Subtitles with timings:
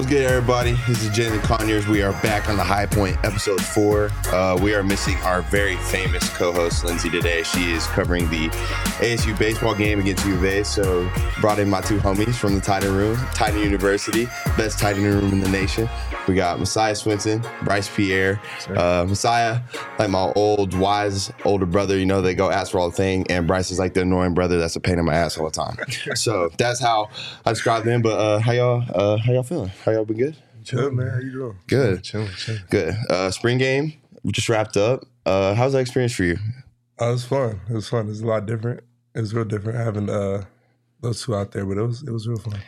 [0.00, 0.72] What's good, everybody?
[0.88, 1.86] This is Jalin Conyers.
[1.86, 4.10] We are back on the High Point, episode four.
[4.28, 7.42] Uh, we are missing our very famous co-host Lindsay today.
[7.42, 8.48] She is covering the
[9.02, 10.62] ASU baseball game against UVA.
[10.62, 11.06] So
[11.42, 14.24] brought in my two homies from the tight end room, Titan University,
[14.56, 15.86] best tight end room in the nation.
[16.26, 19.60] We got Messiah Swinson, Bryce Pierre, uh, Messiah,
[19.98, 21.98] like my old wise older brother.
[21.98, 24.32] You know, they go ask for all the thing, and Bryce is like the annoying
[24.32, 25.76] brother that's a pain in my ass all the time.
[26.14, 27.10] so that's how
[27.44, 28.00] I describe them.
[28.00, 28.84] But uh, how y'all?
[28.94, 29.70] Uh, how y'all feeling?
[29.84, 30.36] How y'all been good?
[30.68, 31.58] Good man, how you doing?
[31.66, 32.04] Good.
[32.04, 32.60] Chilling, chilling.
[32.70, 32.94] Good.
[33.08, 35.04] Uh, spring game we just wrapped up.
[35.26, 36.38] Uh, how's that experience for you?
[37.00, 37.60] Uh, it was fun.
[37.68, 38.06] It was fun.
[38.06, 38.80] It was a lot different.
[39.14, 40.44] It was real different having uh,
[41.00, 42.60] those two out there, but it was it was real fun.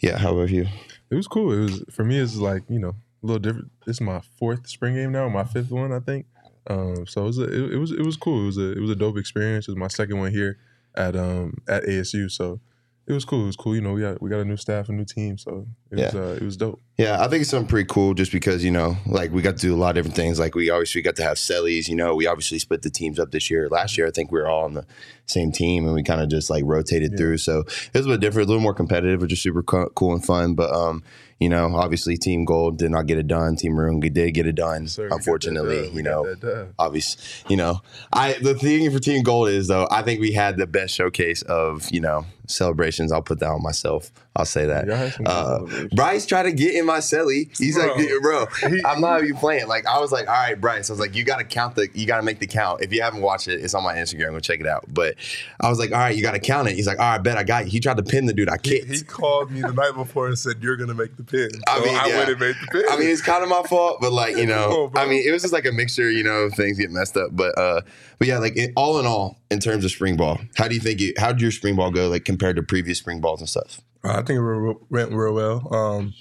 [0.00, 0.18] Yeah.
[0.18, 0.66] How about you?
[1.10, 1.52] It was cool.
[1.52, 2.18] It was for me.
[2.18, 3.70] It's like you know a little different.
[3.86, 6.26] This is my fourth spring game now, my fifth one, I think.
[6.66, 8.42] Um, so it was a, it, it was it was cool.
[8.42, 9.68] It was a it was a dope experience.
[9.68, 10.58] It was my second one here
[10.94, 12.30] at um at ASU.
[12.30, 12.60] So
[13.06, 13.42] it was cool.
[13.42, 13.74] It was cool.
[13.74, 15.36] You know, we got we got a new staff, a new team.
[15.38, 16.20] So it was Yeah.
[16.20, 16.80] uh, it was dope.
[16.96, 19.60] Yeah, I think it's something pretty cool just because, you know, like we got to
[19.66, 20.38] do a lot of different things.
[20.38, 23.32] Like we obviously got to have Sellies, you know, we obviously split the teams up
[23.32, 23.68] this year.
[23.68, 24.86] Last year, I think we were all on the
[25.26, 27.16] same team and we kind of just like rotated Yeah.
[27.18, 27.38] through.
[27.38, 30.12] So it was a bit different, a little more competitive, which is super co- cool
[30.12, 30.54] and fun.
[30.54, 31.02] But, um,
[31.40, 33.56] you know, obviously Team Gold did not get it done.
[33.56, 34.86] Team Maroon did get it done.
[34.86, 36.68] Sir, we got that unfortunately, you know, that dub.
[36.78, 37.16] obvious
[37.48, 37.80] you know
[38.12, 41.42] i the thing for team gold is though i think we had the best showcase
[41.42, 45.24] of you know celebrations i'll put that on myself i'll say that Y'all had some
[45.24, 45.88] good uh.
[45.94, 47.56] Bryce tried to get in my celly.
[47.56, 47.94] He's Bro.
[47.94, 48.46] like, bro,
[48.84, 49.68] I'm not even playing.
[49.68, 50.90] Like, I was like, all right, Bryce.
[50.90, 52.82] I was like, you got to count the, you got to make the count.
[52.82, 54.30] If you haven't watched it, it's on my Instagram.
[54.32, 54.84] Go check it out.
[54.88, 55.14] But
[55.60, 56.74] I was like, all right, you got to count it.
[56.74, 57.70] He's like, all right, bet I got you.
[57.70, 58.48] He tried to pin the dude.
[58.48, 58.90] I He, kicked.
[58.90, 61.50] he called me the night before and said you're gonna make the pin.
[61.52, 62.16] So I I, mean, yeah.
[62.18, 62.84] went and made the pin.
[62.90, 65.00] I mean, it's kind of my fault, but like you know, Oh.
[65.00, 66.10] I mean, it was just like a mixture.
[66.10, 67.82] You know, things get messed up, but uh,
[68.18, 70.80] but yeah, like it, all in all, in terms of spring ball, how do you
[70.80, 71.18] think it?
[71.18, 73.80] How did your spring ball go, like compared to previous spring balls and stuff?
[74.04, 75.74] Uh, I think it went real well.
[75.74, 76.14] Um,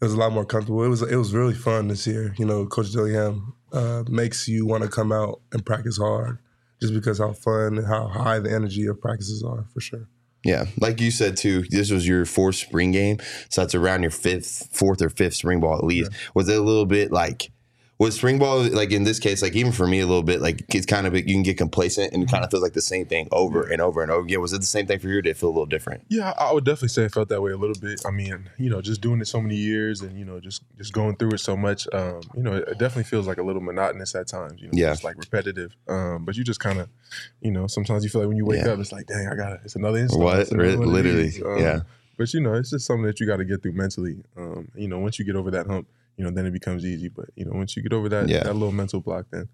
[0.00, 0.82] it was a lot more comfortable.
[0.82, 2.34] It was it was really fun this year.
[2.38, 6.38] You know, Coach Dillingham uh, makes you want to come out and practice hard,
[6.80, 10.08] just because how fun and how high the energy of practices are for sure.
[10.44, 13.18] Yeah, like you said too, this was your fourth spring game,
[13.50, 16.10] so that's around your fifth, fourth or fifth spring ball at least.
[16.34, 17.50] Was it a little bit like?
[17.98, 20.62] Was spring ball like in this case, like even for me a little bit, like
[20.74, 23.06] it's kind of you can get complacent and it kind of feels like the same
[23.06, 24.42] thing over and over and over again.
[24.42, 25.16] Was it the same thing for you?
[25.18, 26.02] Or did it feel a little different?
[26.08, 28.02] Yeah, I would definitely say it felt that way a little bit.
[28.06, 30.92] I mean, you know, just doing it so many years and you know, just just
[30.92, 34.14] going through it so much, um, you know, it definitely feels like a little monotonous
[34.14, 34.60] at times.
[34.60, 34.90] You know, Yeah.
[34.90, 35.74] just like repetitive.
[35.88, 36.90] Um, but you just kind of,
[37.40, 38.72] you know, sometimes you feel like when you wake Yeah.
[38.72, 40.20] up, it's like, dang, I got to It's another install.
[40.22, 40.40] What?
[40.40, 41.32] It's another literally.
[41.42, 41.80] Um, yeah.
[42.18, 44.16] But you know, it's just something that you got to get through mentally.
[44.36, 47.08] Um, you know, once you get over that hump, you know, then it becomes easy.
[47.08, 48.42] But you know, once you get over that Yeah.
[48.44, 49.48] that little mental block, then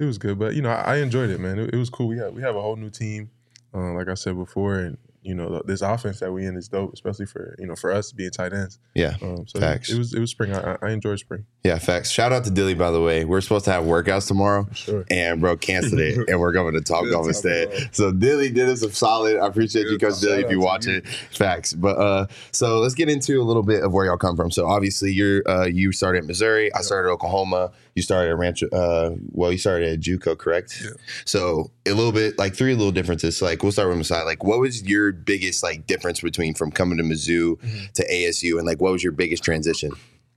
[0.00, 0.38] it was good.
[0.38, 1.58] But you know, I, I enjoyed it, man.
[1.58, 2.08] It, it was cool.
[2.08, 3.30] We have we have a whole new team,
[3.74, 6.92] uh, like I said before, and you know, this offense that we in is dope,
[6.94, 8.78] especially for you know for us being tight ends.
[8.94, 9.16] Yeah.
[9.20, 9.90] Um, so Facts.
[9.90, 10.54] it was it was spring.
[10.54, 11.44] I, I- enjoyed spring.
[11.64, 12.10] Yeah, facts.
[12.12, 13.24] Shout out to Dilly, by the way.
[13.24, 15.04] We're supposed to have workouts tomorrow, Sure.
[15.10, 17.88] and bro canceled it, and we're going to Top Golf instead.
[17.92, 19.36] So Dilly did us a solid.
[19.38, 20.12] I appreciate you, Good.
[20.12, 20.98] Coach Dilly, if you watch you.
[20.98, 21.08] it.
[21.08, 21.72] Facts.
[21.74, 24.52] But uh, so let's get into a little bit of where y'all come from.
[24.52, 26.72] So obviously, you're uh, you started at Missouri.
[26.72, 27.72] I started Oklahoma.
[27.96, 28.68] You started at Rancho.
[28.68, 30.80] Uh, well, you started at JUCO, correct?
[30.84, 30.90] Yeah.
[31.24, 33.38] So a little bit, like three little differences.
[33.38, 34.24] So, like we'll start with Messiah.
[34.24, 37.92] Like, what was your biggest like difference between from coming to Mizzou Mhm.
[37.94, 39.90] to ASU, and like what was your biggest transition?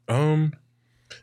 [0.07, 0.53] Um,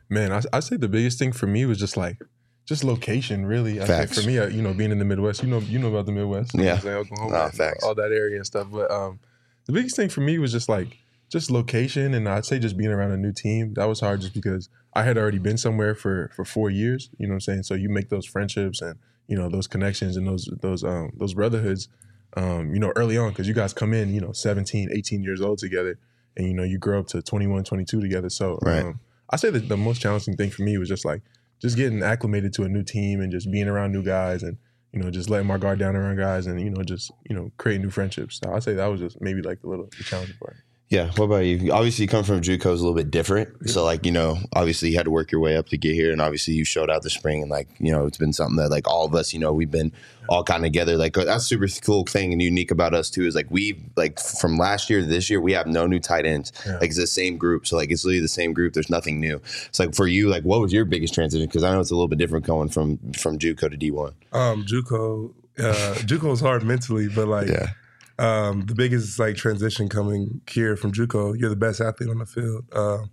[0.09, 2.19] man, I I say the biggest thing for me was just like
[2.67, 3.47] just location.
[3.47, 4.13] Really, I Facts.
[4.15, 6.07] think for me, uh, you know, being in the Midwest, you know, you know about
[6.07, 6.77] the Midwest, Yeah.
[6.77, 7.85] what Oklahoma, facts.
[7.85, 8.69] all that area and stuff.
[8.71, 9.21] But um,
[9.67, 10.99] the biggest thing for me was just like
[11.31, 13.75] just location, and I'd say just being around a new team.
[13.75, 17.11] That was hard, just because I had already been somewhere for for four years.
[17.19, 17.63] You know what I'm saying?
[17.65, 21.35] So you make those friendships and you know those connections and those those um those
[21.35, 21.89] brotherhoods.
[22.37, 25.41] Um, you know, early on, because you guys come in, you know, 17, 18 years
[25.41, 25.99] old together,
[26.37, 28.29] and you know, you grow up to 21, 22 together.
[28.29, 28.85] So, Right.
[28.85, 29.01] um,
[29.31, 31.23] I say that the most challenging thing for me was just like
[31.61, 34.59] just getting acclimated to a new team and just being around new guys and
[34.93, 37.51] you know just letting my guard down around guys and you know just you know
[37.57, 38.39] creating new friendships.
[38.43, 40.57] So I say that was just maybe like the little the challenging part.
[40.89, 41.11] Yeah.
[41.17, 41.73] What about you?
[41.73, 43.69] Obviously, you come from JUCO is a little bit different.
[43.69, 46.13] So, like, you know, obviously you had to work your way up to get here,
[46.13, 48.71] and obviously you showed out the spring, and like, you know, it's been something that
[48.71, 49.91] like all of us, you know, we've been
[50.29, 50.97] all kind of together.
[50.97, 54.59] Like, that's super cool thing and unique about us too is like we like from
[54.59, 56.53] last year to this year we have no new tight ends.
[56.65, 56.75] Yeah.
[56.75, 58.73] Like it's the same group, so like it's literally the same group.
[58.75, 59.41] There's nothing new.
[59.67, 61.47] It's like for you, like what was your biggest transition?
[61.47, 64.13] Because I know it's a little bit different going from from JUCO to D1.
[64.33, 67.71] Um, JUCO, uh, JUCO was hard mentally, but like Yeah.
[68.19, 72.27] Um, the biggest like transition coming here from JUCO, you're the best athlete on the
[72.27, 72.65] field.
[72.73, 73.11] Um,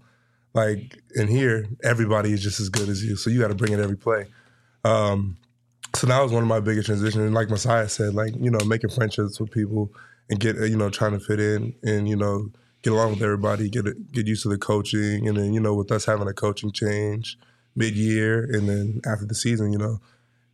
[0.53, 3.73] like in here, everybody is just as good as you, so you got to bring
[3.73, 4.27] it every play.
[4.85, 5.37] Um,
[5.95, 7.23] so that was one of my biggest transitions.
[7.23, 9.91] And like Messiah said, like you know, making friendships with people
[10.29, 12.49] and get you know trying to fit in and you know
[12.81, 15.91] get along with everybody, get get used to the coaching, and then you know with
[15.91, 17.37] us having a coaching change
[17.75, 19.99] mid year, and then after the season, you know,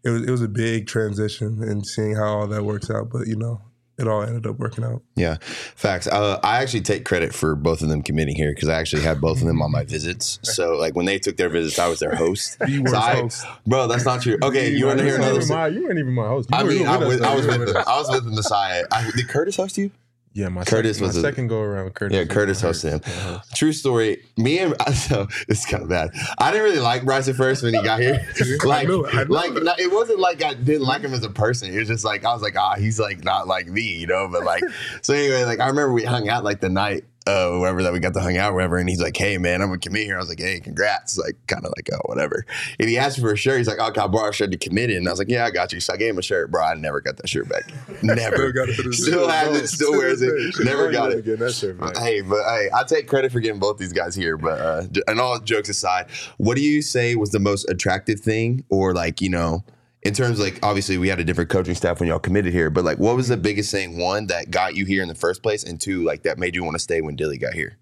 [0.04, 3.10] it was it was a big transition and seeing how all that works out.
[3.10, 3.62] But you know,
[4.00, 5.02] it all ended up working out.
[5.16, 5.38] Yeah,
[5.76, 6.08] facts.
[6.08, 9.20] Uh, I actually take credit for both of them committing here because I actually had
[9.22, 10.40] both of them on my visits.
[10.60, 12.58] So like when they took their visits, I was their host.
[12.68, 13.46] You were So host.
[13.68, 14.38] bro, that's not true.
[14.44, 15.46] Okay, you want to hear another?
[15.48, 16.50] my- You weren't even my host.
[16.52, 17.84] You I mean, I was, I was with them.
[17.88, 18.86] I was with the Messiah.
[18.92, 19.92] I, did Curtis host you?
[20.40, 21.94] Yeah, my Curtis second, was my a- second go around.
[21.96, 23.02] Curtis, Yeah, Curtis hosted him.
[23.24, 23.56] host.
[23.56, 24.24] True story.
[24.38, 26.12] Me and so it's kind of bad.
[26.38, 28.26] I didn't really like Bryce at first when he got here.
[28.64, 29.14] like, knew it.
[29.14, 31.74] I knew like it wasn't like I didn't like him as a person.
[31.74, 34.30] It was just like I was like, ah, he's like not like me, you know.
[34.32, 34.64] But like,
[35.02, 37.04] so anyway, like I remember we hung out like the night.
[37.28, 39.68] Uh, whoever that we got to hang out, whatever, and he's like, "Hey, man, I'm
[39.68, 42.46] gonna commit here." I was like, "Hey, congrats!" Like, kind of like, "Oh, whatever."
[42.80, 43.58] And he asked me for a shirt.
[43.58, 45.30] He's like, "Oh, can I borrow a shirt to commit it?" And I was like,
[45.30, 46.64] "Yeah, I got you." So I gave him a shirt, bro.
[46.64, 47.72] I never got that shirt back.
[48.02, 48.38] Never.
[48.38, 49.68] Never got it to Still has it.
[49.68, 50.34] Still wears it.
[50.64, 51.26] Never got it.
[51.26, 51.98] That shirt back.
[51.98, 54.38] Hey, but hey, I take credit for getting both these guys here.
[54.38, 56.08] But uh, and all jokes aside,
[56.38, 59.64] what do you say was the most attractive thing, or like you know,
[60.04, 62.70] in terms of like obviously we had a different coaching staff when y'all committed here,
[62.70, 63.98] but like what was the biggest thing?
[63.98, 66.64] One that got you here in the first place, and two like that made you
[66.64, 67.78] want to stay when Dilly got here.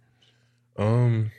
[0.78, 1.32] Um,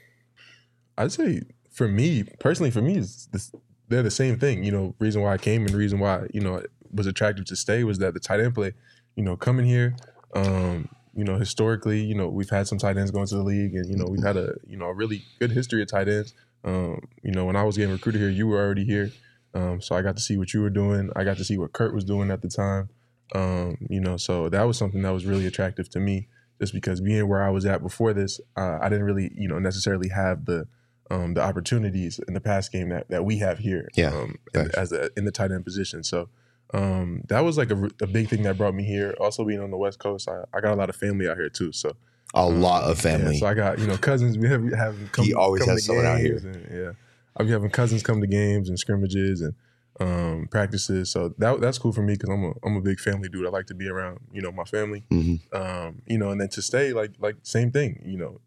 [0.97, 3.53] I'd say for me personally, for me, is this,
[3.89, 4.65] they're the same thing.
[4.65, 7.85] You know, reason why I came and reason why you know was attractive to stay
[7.85, 8.73] was that the tight end play.
[9.17, 9.97] You know, coming here,
[10.35, 13.75] um, you know, historically, you know, we've had some tight ends going to the league,
[13.75, 16.35] and you know, we've had a you know a really good history of tight ends.
[16.65, 19.11] Um, you know, when I was getting recruited here, you were already here,
[19.55, 21.11] um, so I got to see what you were doing.
[21.17, 22.89] I got to see what Kurt was doing at the time.
[23.35, 26.29] Um, you know, so that was something that was really attractive to me
[26.61, 29.59] just because being where I was at before this, uh, I didn't really, you know,
[29.59, 30.67] necessarily have the
[31.11, 34.71] um, the opportunities in the pass game that, that we have here, Yeah, um, in,
[34.77, 36.05] as a, in the tight end position.
[36.05, 36.29] So
[36.75, 39.15] um, that was like a big thing that brought me here.
[39.19, 41.49] Also being on the West Coast, I, I got a lot of family out here
[41.49, 41.73] too.
[41.73, 41.97] So
[42.35, 43.39] A lot of yeah, family.
[43.39, 44.37] so I got you know cousins.
[44.37, 46.37] We have having come, He always has someone out here.
[46.37, 46.93] and, yeah,
[47.39, 49.55] I'll be having cousins come to games and scrimmages and
[50.01, 51.11] um, practices.
[51.11, 53.47] So that that's cool for me because I'm a I'm a big family dude.
[53.47, 55.05] I like to be around you know my family.
[55.11, 55.41] Mhm.
[55.55, 58.03] Um, you know, and then to stay like like same thing.
[58.05, 58.41] You know,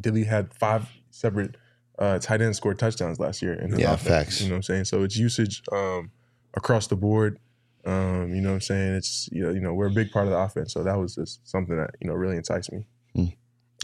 [0.00, 1.56] Dilly had five separate
[1.98, 3.54] uh, tight ends scored touchdowns last year.
[3.54, 4.40] In Yeah, offense, facts.
[4.40, 4.84] You know what I'm saying?
[4.86, 6.10] So it's usage um,
[6.54, 7.38] across the board.
[7.84, 8.94] Um, you know what I'm saying?
[8.94, 10.72] It's you know, you know, we're a big part of the offense.
[10.72, 12.86] So that was just something that, you know, really enticed me.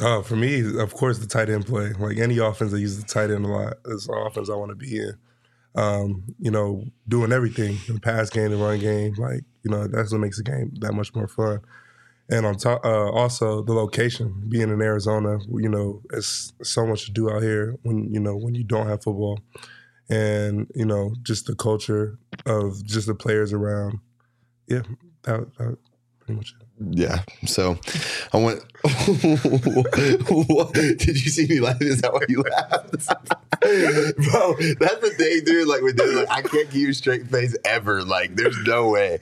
[0.01, 1.93] Uh, for me, of course, the tight end play.
[1.99, 4.77] Like any offense that uses the tight end a lot is offense I want to
[4.77, 5.13] be in.
[5.75, 9.15] Um, you know, doing everything the pass game, the run game.
[9.15, 11.61] Like you know, that's what makes the game that much more fun.
[12.29, 14.45] And on top, uh, also the location.
[14.49, 18.37] Being in Arizona, you know, it's so much to do out here when you know
[18.37, 19.39] when you don't have football,
[20.11, 24.01] and you know just the culture of just the players around.
[24.67, 24.83] Yeah,
[25.23, 25.79] that, that
[26.19, 26.66] pretty much it.
[26.79, 27.23] Yeah.
[27.47, 27.79] So
[28.33, 28.63] I went.
[30.75, 31.89] Did you see me laughing?
[31.89, 33.09] Is that why you laughed?
[33.61, 35.67] Bro, that's the thing, dude.
[35.67, 38.05] Like, with like, I can't keep a straight face ever.
[38.05, 39.19] Like, there's no way.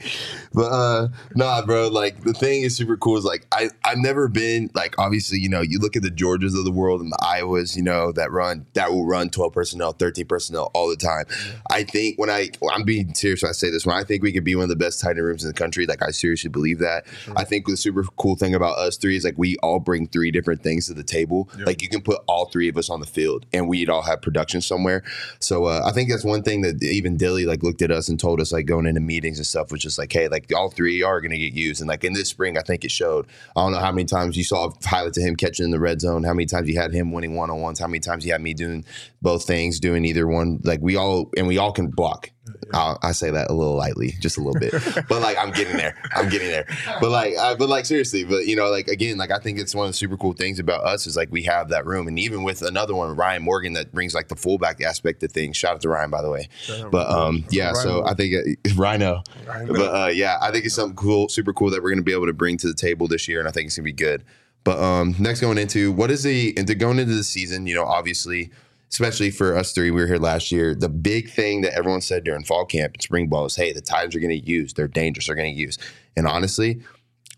[0.53, 4.29] But, uh, nah, bro, like, the thing is super cool is like, I, I've never
[4.29, 7.19] been, like, obviously, you know, you look at the Georgias of the world and the
[7.23, 11.25] Iowas, you know, that run, that will run 12 personnel, 13 personnel all the time.
[11.71, 14.23] I think when I, well, I'm being serious when I say this, when I think
[14.23, 16.11] we could be one of the best tight end rooms in the country, like, I
[16.11, 17.07] seriously believe that.
[17.37, 20.31] I think the super cool thing about us three is like we all bring three
[20.31, 21.49] different things to the table.
[21.59, 24.23] Like you can put all three of us on the field and we'd all have
[24.23, 25.03] production somewhere.
[25.41, 28.19] So uh, I think that's one thing that even Dilly like looked at us and
[28.19, 31.03] told us like going into meetings and stuff was just like, hey, like all three
[31.03, 31.81] are going to get used.
[31.81, 33.27] And like in this spring, I think it showed.
[33.57, 36.01] I don't know how many times you saw highlights of him catching in the red
[36.01, 38.33] zone, how many times you had him winning one on ones, how many times you
[38.33, 38.85] had me doing
[39.23, 40.61] both things, doing either one.
[40.65, 42.31] Like we all and we all can block.
[42.73, 44.73] I'll, I say that a little lightly, just a little bit,
[45.09, 45.97] but like I'm getting there.
[46.15, 46.67] I'm getting there.
[47.01, 49.75] But like, uh, but like seriously, but you know, like again, like I think it's
[49.75, 52.19] one of the super cool things about us is like we have that room, and
[52.19, 55.57] even with another one, Ryan Morgan, that brings like the fullback aspect of things.
[55.57, 56.49] Shout out to Ryan, by the way.
[56.91, 59.23] But um, yeah, so I think uh, Rhino.
[59.47, 59.73] Rhino.
[59.73, 62.13] But uh, yeah, I think it's something cool, super cool that we're going to be
[62.13, 63.97] able to bring to the table this year, and I think it's going to be
[63.97, 64.25] good.
[64.65, 67.85] But um, next going into what is the into going into the season, you know,
[67.85, 68.51] obviously,
[68.95, 70.73] especially for us three, we were here last year.
[70.73, 73.81] The big thing that everyone said during fall camp and spring ball is, hey, the
[73.81, 75.79] tight ends are going to use, they're dangerous, they're going to use.
[76.17, 76.81] And honestly,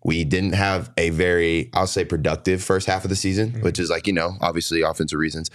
[0.05, 3.89] we didn't have a very, I'll say, productive first half of the season, which is
[3.89, 5.51] like, you know, obviously offensive reasons.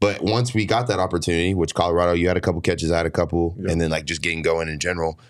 [0.00, 3.06] But once we got that opportunity, which Colorado, you had a couple catches, I had
[3.06, 3.70] a couple, Yeah.
[3.70, 5.20] and then like just getting going in general.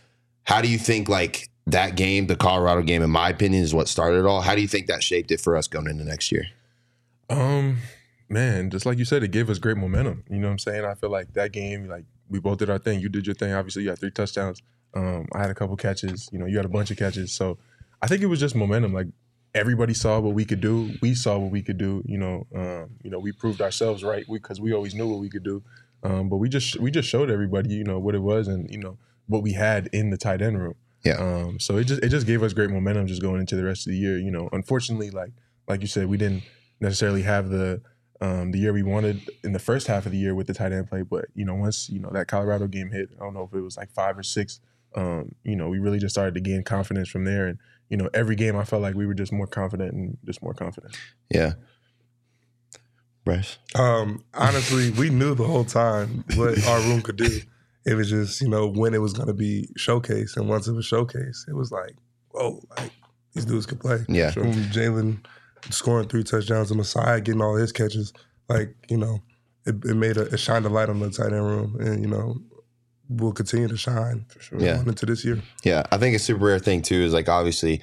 [0.45, 3.89] How do you think like that game, the Colorado game, in my opinion, is what
[3.89, 4.41] started it all?
[4.41, 6.47] How do you think that shaped it for us going into next year?
[7.29, 7.77] Um,
[8.29, 10.25] man, just like you said, it gave us great momentum.
[10.29, 10.85] You know what I'm saying?
[10.85, 13.01] I feel like that game, like we both did our thing.
[13.01, 13.53] You did your thing.
[13.53, 14.63] Obviously, you had three touchdowns.
[14.95, 16.29] Um, I had a couple catches.
[16.33, 17.33] You know, you had a bunch of catches.
[17.33, 17.59] So
[18.01, 18.93] I think it was just momentum.
[18.93, 19.09] Like
[19.55, 20.95] everybody saw what we could do.
[21.01, 22.03] We saw what we could do.
[22.07, 25.21] You know, um, you know, we proved ourselves right because we, we, always knew what
[25.21, 25.63] we could do.
[26.03, 28.79] Um, but we just we just showed everybody, you know, what it was and you
[28.79, 30.75] know what we had in the tight end room.
[31.03, 31.15] Yeah.
[31.15, 33.87] Um, so it just it just gave us great momentum just going into the rest
[33.87, 34.19] of the year.
[34.19, 35.33] You know, unfortunately, like
[35.69, 36.43] like you said, we didn't
[36.81, 37.81] necessarily have the
[38.25, 40.73] um, the year we wanted in the first half of the year with the tight
[40.73, 41.03] end play.
[41.03, 43.61] But you know, once you know that Colorado game hit, I don't know if it
[43.61, 44.61] was like five or six.
[44.97, 47.59] Um, you know, we really just started to gain confidence from there, and
[47.91, 50.55] you know, every game I felt like we were just more confident and just more
[50.55, 50.97] confident.
[51.29, 51.55] Yeah.
[53.25, 53.59] Bryce.
[53.75, 57.41] Um, honestly, we knew the whole time what our room could do.
[57.87, 60.37] It was just, you know, when it was going to be showcased.
[60.37, 61.97] And once it was showcased, it was like,
[62.31, 62.93] whoa, like
[63.35, 64.05] these dudes could play.
[64.09, 64.31] Yeah.
[64.31, 64.45] Sure.
[64.45, 65.25] Jalin
[65.71, 68.13] scoring three touchdowns and Messiah getting all his catches,
[68.49, 69.21] like, you know,
[69.67, 71.77] it, it made a, it shined a light on the tight end room.
[71.81, 72.37] And, you know,
[73.09, 74.81] will continue to shine for sure yeah.
[74.81, 75.41] into this year.
[75.63, 75.85] Yeah.
[75.91, 77.81] I think a super rare thing, too, is like obviously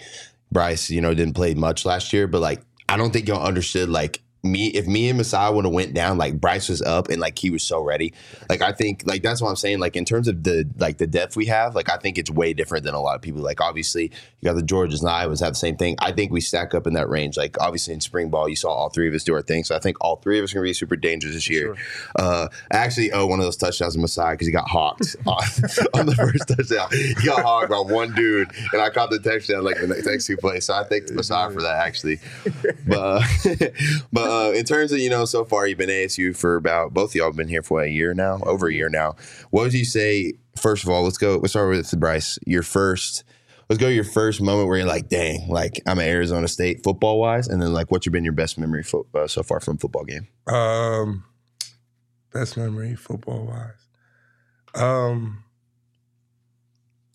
[0.52, 3.90] Bryce, you know, didn't play much last year, but like, I don't think y'all understood
[3.90, 7.22] like me if me and Messiah would have went down, like Bryce was up and
[7.22, 8.14] like he was so ready.
[8.50, 9.80] Like I think like that's what I'm saying.
[9.80, 12.54] Like in terms of the like the depth we have, like I think it's way
[12.54, 13.42] different than a lot of people.
[13.42, 15.96] Like obviously you got the Georgias and I Iowas have the same thing.
[16.00, 17.38] I think we stack up in that range.
[17.38, 19.64] Like obviously in spring ball, you saw all three of us do our thing.
[19.64, 21.76] So I think all three of us are gonna be super dangerous this year.
[21.76, 21.78] Sure.
[22.16, 25.44] Uh actually oh one of those touchdowns of Messiah because he got hawked on,
[25.94, 26.90] on, the first touchdown.
[26.92, 30.38] He got hawked by one dude and I caught the touchdown like the next two
[30.38, 30.66] plays.
[30.66, 32.20] So I thank Messiah for that actually.
[32.88, 33.24] But
[34.12, 37.12] but uh, in terms of you know, so far you've been ASU for about both
[37.12, 39.16] of y'all have been here for a year now, over a year now.
[39.50, 40.34] What would you say?
[40.56, 41.38] First of all, let's go.
[41.38, 42.40] Let's start with Bryce.
[42.46, 43.26] Your first.
[43.70, 43.88] Let's go.
[43.88, 47.62] Your first moment where you're like, "Dang, like I'm at Arizona State football wise," and
[47.62, 50.28] then like, what's been your best memory fo- uh, so far from football game?
[50.48, 51.26] Um,
[52.34, 53.88] best memory football wise.
[54.82, 55.44] Um,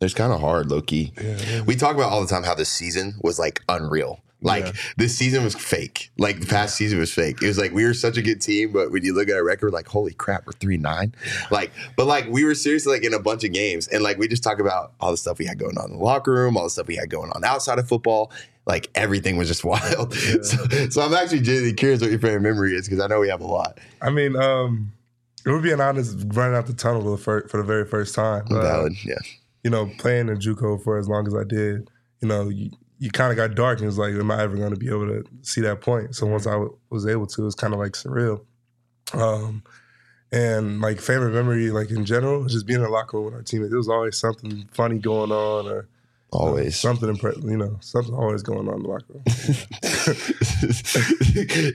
[0.00, 1.12] it's kind of hard, low key.
[1.20, 1.60] Yeah, yeah.
[1.62, 4.20] We talk about all the time how this season was like unreal.
[4.42, 4.72] Like yeah.
[4.96, 6.10] this season was fake.
[6.18, 7.42] Like the past season was fake.
[7.42, 9.44] It was like we were such a good team, but when you look at our
[9.44, 11.14] record, like holy crap, we're three nine.
[11.50, 14.28] Like, but like we were seriously like in a bunch of games, and like we
[14.28, 16.64] just talk about all the stuff we had going on in the locker room, all
[16.64, 18.30] the stuff we had going on outside of football.
[18.66, 20.14] Like everything was just wild.
[20.14, 20.36] Yeah.
[20.42, 23.28] So, so I'm actually genuinely curious what your favorite memory is because I know we
[23.28, 23.78] have a lot.
[24.02, 24.92] I mean, um,
[25.46, 28.44] we're being honest, running out the tunnel for, for the very first time.
[28.48, 29.18] Valid, uh, yeah.
[29.62, 31.88] You know, playing in JUCO for as long as I did,
[32.20, 34.70] you know, you, you kind of got dark and it's like, am I ever going
[34.70, 36.14] to be able to see that point?
[36.14, 38.44] So once I w- was able to, it was kind of like surreal.
[39.12, 39.62] Um,
[40.32, 43.42] and like favorite memory, like in general, just being in the locker room with our
[43.42, 43.70] teammates.
[43.70, 45.88] There was always something funny going on, or
[46.32, 47.44] always uh, something impressive.
[47.44, 49.22] You know, something always going on in the locker room.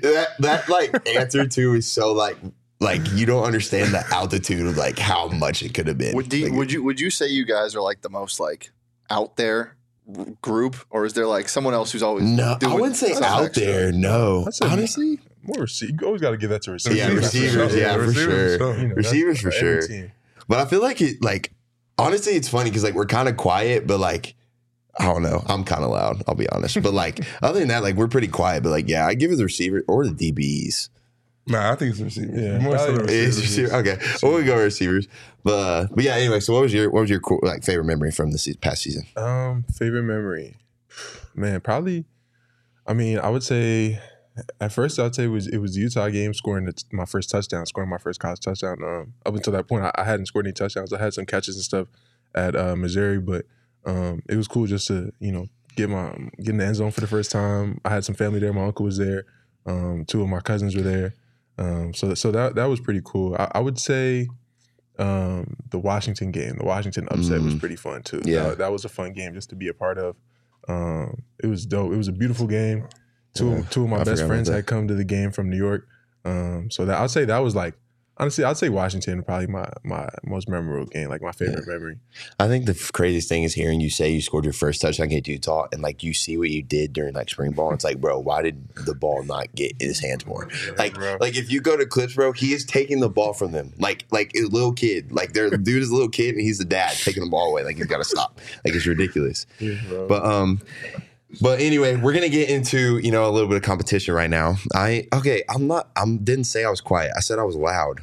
[0.01, 2.37] that that like answer too is so like
[2.81, 6.15] like you don't understand the altitude of like how much it could have been.
[6.15, 8.71] Would, you, like, would you would you say you guys are like the most like
[9.09, 9.77] out there
[10.41, 12.25] group, or is there like someone else who's always?
[12.25, 13.65] No, I wouldn't say out extra?
[13.65, 13.91] there.
[13.91, 15.93] No, honestly, more receiver.
[15.99, 16.97] You always got to give that to receivers.
[16.97, 17.75] Yeah, receivers.
[17.75, 18.57] Yeah, for sure.
[18.57, 18.77] sure.
[18.77, 19.81] You know, receivers for sure.
[20.47, 21.23] But I feel like it.
[21.23, 21.53] Like
[21.97, 24.35] honestly, it's funny because like we're kind of quiet, but like.
[24.99, 25.41] I don't know.
[25.47, 26.21] I'm kind of loud.
[26.27, 26.83] I'll be honest.
[26.83, 28.61] But like, other than that, like we're pretty quiet.
[28.61, 30.89] But like, yeah, I give it the receiver or the DBs.
[31.51, 32.41] Nah, I think it's receivers.
[32.41, 33.37] Yeah, more so receivers.
[33.37, 33.75] It's receiver.
[33.75, 35.07] Okay, well we go receivers.
[35.43, 36.15] But uh, but yeah.
[36.15, 39.05] Anyway, so what was your what was your like favorite memory from this past season?
[39.15, 40.57] Um, favorite memory,
[41.35, 42.05] man, probably.
[42.87, 43.99] I mean, I would say
[44.59, 47.29] at first I'd say it was it was the Utah game scoring the, my first
[47.29, 48.77] touchdown, scoring my first college touchdown.
[48.83, 50.93] Um, up until that point, I, I, hadn't scored any touchdowns.
[50.93, 51.87] I had some catches and stuff
[52.33, 53.45] at uh, Missouri, but
[53.85, 56.91] um, it was cool just to you know get my get in the end zone
[56.91, 57.79] for the first time.
[57.83, 58.53] I had some family there.
[58.53, 59.25] My uncle was there.
[59.65, 61.13] Um, two of my cousins were there.
[61.61, 63.35] Um, so so that that was pretty cool.
[63.37, 64.27] I, I would say
[64.97, 67.45] um, the Washington game, the Washington upset mm.
[67.45, 68.21] was pretty fun too.
[68.25, 70.15] Yeah, that, that, was a fun game just to be a part of.
[70.67, 71.93] Um, it was dope.
[71.93, 72.87] It was a beautiful game.
[73.35, 75.57] Two yeah, two of my I best friends had come to the game from New
[75.57, 75.87] York.
[76.25, 77.75] Um, so that I'd say that was like
[78.21, 81.73] honestly, I'd say Washington probably my my most memorable game, like my favorite yeah.
[81.73, 81.97] memory.
[82.39, 85.27] I think the craziest thing is hearing you say you scored your first touchdown against
[85.27, 87.73] Utah, and like you see what you did during like spring ball.
[87.73, 90.47] It's like, bro, why did the ball not get in his hands more?
[90.77, 91.17] Like, bro.
[91.19, 94.05] like if you go to clips, bro, he is taking the ball from them, like
[94.11, 95.11] like a little kid.
[95.11, 97.63] Like their dude is a little kid, and he's the dad taking the ball away.
[97.63, 98.39] Like he's got to stop.
[98.63, 99.45] Like it's ridiculous.
[99.59, 99.75] Yeah,
[100.07, 100.61] but um.
[101.39, 104.57] But anyway, we're gonna get into you know a little bit of competition right now.
[104.75, 105.89] I okay, I'm not.
[105.95, 107.13] I'm didn't say I was quiet.
[107.15, 108.01] I said I was loud.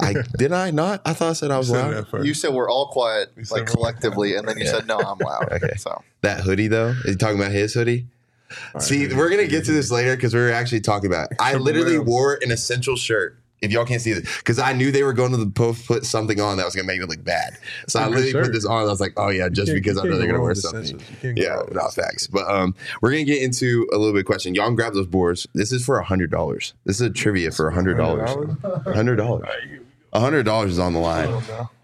[0.00, 1.02] I did I not?
[1.04, 2.06] I thought I said I was loud.
[2.24, 4.72] You said we're all quiet, like collectively, and then you yeah.
[4.72, 5.48] said no, I'm loud.
[5.52, 5.74] okay.
[5.76, 8.06] So that hoodie though, is he talking about his hoodie?
[8.74, 11.32] All See, right, we're gonna get to this later because we're actually talking about.
[11.32, 11.36] It.
[11.40, 15.02] I literally wore an essential shirt If y'all can't see this, because I knew they
[15.02, 17.58] were going to the post put something on that was gonna make it look bad.
[17.88, 18.84] So I Good literally put this on.
[18.84, 20.82] I was like, oh yeah, just because I know they're gonna wear something.
[20.82, 21.10] essentials.
[21.10, 22.26] You can't go Yeah, wrong with not facts.
[22.28, 24.54] But um, we're gonna get into a little bit of question.
[24.54, 25.46] Y'all can grab those boards.
[25.54, 26.72] This is for a hundred dollars.
[26.84, 28.30] This is a trivia for a hundred dollars.
[28.86, 29.46] Hundred dollars.
[30.12, 31.28] A hundred dollars is on the line.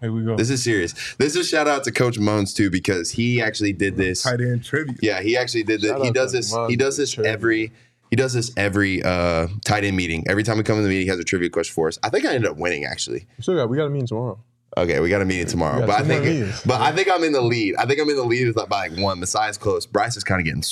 [0.01, 0.35] Here we go.
[0.35, 0.93] This is serious.
[1.17, 4.23] This is a shout out to Coach Mohns too because he actually did this.
[4.23, 4.95] Tight end trivia.
[5.01, 5.89] Yeah, he actually did that.
[5.89, 6.53] Shout He does this.
[6.53, 7.31] Mohns He does this trivia.
[7.31, 7.71] every.
[8.09, 10.23] He does this every uh, tight end meeting.
[10.27, 11.99] Every time we come in the meeting, he has a trivia question for us.
[12.03, 13.25] I think I ended up winning actually.
[13.37, 13.69] We still got.
[13.69, 14.39] We got a meeting tomorrow.
[14.77, 16.61] Okay, we got a meeting tomorrow, but I think, meetings.
[16.65, 17.75] but I think I'm in the lead.
[17.77, 19.19] I think I'm in the lead with by like one.
[19.21, 20.63] Besides close, Bryce is kind of getting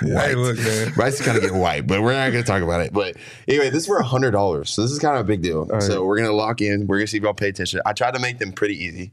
[0.00, 0.92] Hey, look, man.
[0.94, 2.92] Bryce is kind of getting white, but we're not going to talk about it.
[2.92, 3.16] But
[3.46, 5.66] anyway, this is for a hundred dollars, so this is kind of a big deal.
[5.66, 5.82] right.
[5.82, 6.86] So we're gonna lock in.
[6.86, 7.80] We're gonna see if y'all pay attention.
[7.86, 9.12] I tried to make them pretty easy.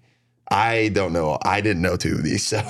[0.49, 1.37] I don't know.
[1.43, 2.61] I didn't know two of these, so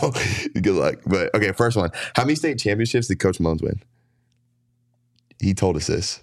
[0.54, 0.96] good luck.
[1.06, 1.92] But okay, first one.
[2.16, 3.82] How many state championships did Coach Mohns win?
[5.40, 6.22] He told us this.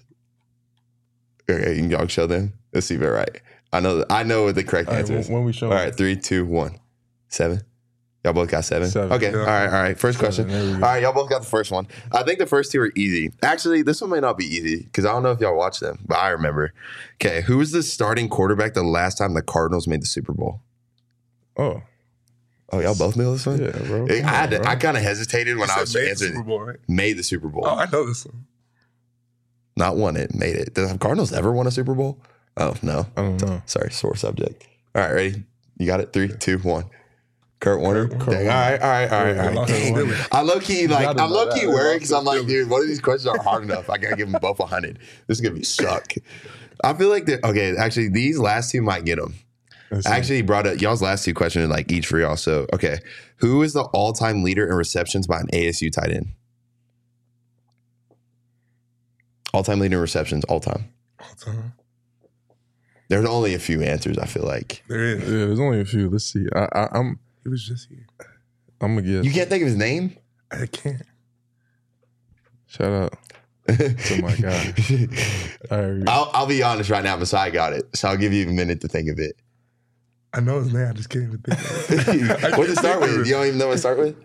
[1.49, 2.53] Okay, you can y'all show them.
[2.73, 3.41] Let's see if they're right.
[3.71, 4.03] I know.
[4.09, 5.29] I know what the correct All right, answer when, is.
[5.29, 5.67] when we show.
[5.67, 6.79] All right, three, two, one,
[7.27, 7.61] seven.
[8.25, 8.89] Y'all both got seven.
[8.89, 9.13] Seven.
[9.13, 9.31] Okay.
[9.31, 9.39] Yeah.
[9.39, 9.65] All right.
[9.67, 9.97] All right.
[9.97, 10.47] First Seven, question.
[10.49, 10.85] there we All go.
[10.87, 11.01] right.
[11.03, 11.87] Y'all both got the first one.
[12.11, 13.31] I think the first two are easy.
[13.41, 15.99] Actually, this one may not be easy because I don't know if y'all watched them,
[16.05, 16.73] but I remember.
[17.15, 17.41] Okay.
[17.43, 20.61] Who was the starting quarterback the last time the Cardinals made the Super Bowl?
[21.55, 21.81] Oh,
[22.71, 23.59] Oh, y'all both know this one.
[23.59, 24.03] yeah, bro.
[24.05, 26.31] I, Come had to- I kind of hesitated when You I was made the answering.
[26.33, 26.77] Super Bowl, right?
[26.89, 27.63] Made the Super Bowl.
[27.65, 28.45] Oh, I know this one.
[29.77, 30.35] Not won it.
[30.35, 30.73] Made it.
[30.73, 32.21] Did the Cardinals ever won a Super Bowl?
[32.57, 33.05] Oh no.
[33.15, 33.61] I don't know.
[33.65, 33.91] Sorry.
[33.91, 34.67] Sore subject.
[34.95, 35.11] All right.
[35.13, 35.43] Ready?
[35.77, 36.11] You got it.
[36.13, 36.85] Three, two, one.
[37.59, 38.07] Kurt Warner.
[38.07, 38.81] Kurt Dang, all right.
[38.81, 39.11] All right.
[39.11, 39.37] All right.
[39.37, 39.55] All right.
[39.55, 40.05] Lost to Warner.
[40.13, 40.25] Philly.
[40.31, 42.69] I low key like I'm know low key They worried lost because I'm like, dude,
[42.69, 43.89] one of these questions are hard enough.
[43.89, 44.99] I gotta give them both a hundred.
[45.27, 46.13] This is gonna be suck.
[46.83, 47.43] I feel like that.
[47.43, 49.33] Okay, actually, these last two might get them.
[49.91, 50.05] Let's.
[50.05, 52.37] I actually brought up y'all's last two questions like each for y'all.
[52.37, 52.99] So okay,
[53.37, 56.27] who is the all-time leader in receptions by an ASU tight end?
[59.53, 60.85] All-time leader in receptions, all time.
[61.19, 61.73] All time.
[63.09, 64.17] There's only a few answers.
[64.17, 65.21] I feel like There is.
[65.23, 66.09] yeah, there's only a few.
[66.09, 66.47] Let's see.
[66.55, 67.19] I, I, I'm.
[67.43, 68.05] He was just here.
[68.81, 69.25] I'm gonna guess.
[69.25, 70.15] you can't think of his name.
[70.51, 71.01] I can't.
[72.67, 73.13] Shout out
[73.67, 74.73] to my guy.
[75.71, 76.07] All right.
[76.07, 77.15] I'll, I'll be honest right now.
[77.17, 79.35] Messiah got it, so I'll give you a minute to think of it.
[80.33, 80.87] I know his name.
[80.87, 82.29] I just can't even think of it.
[82.57, 83.27] What to can't start with?
[83.27, 84.15] You don't even know what to start with?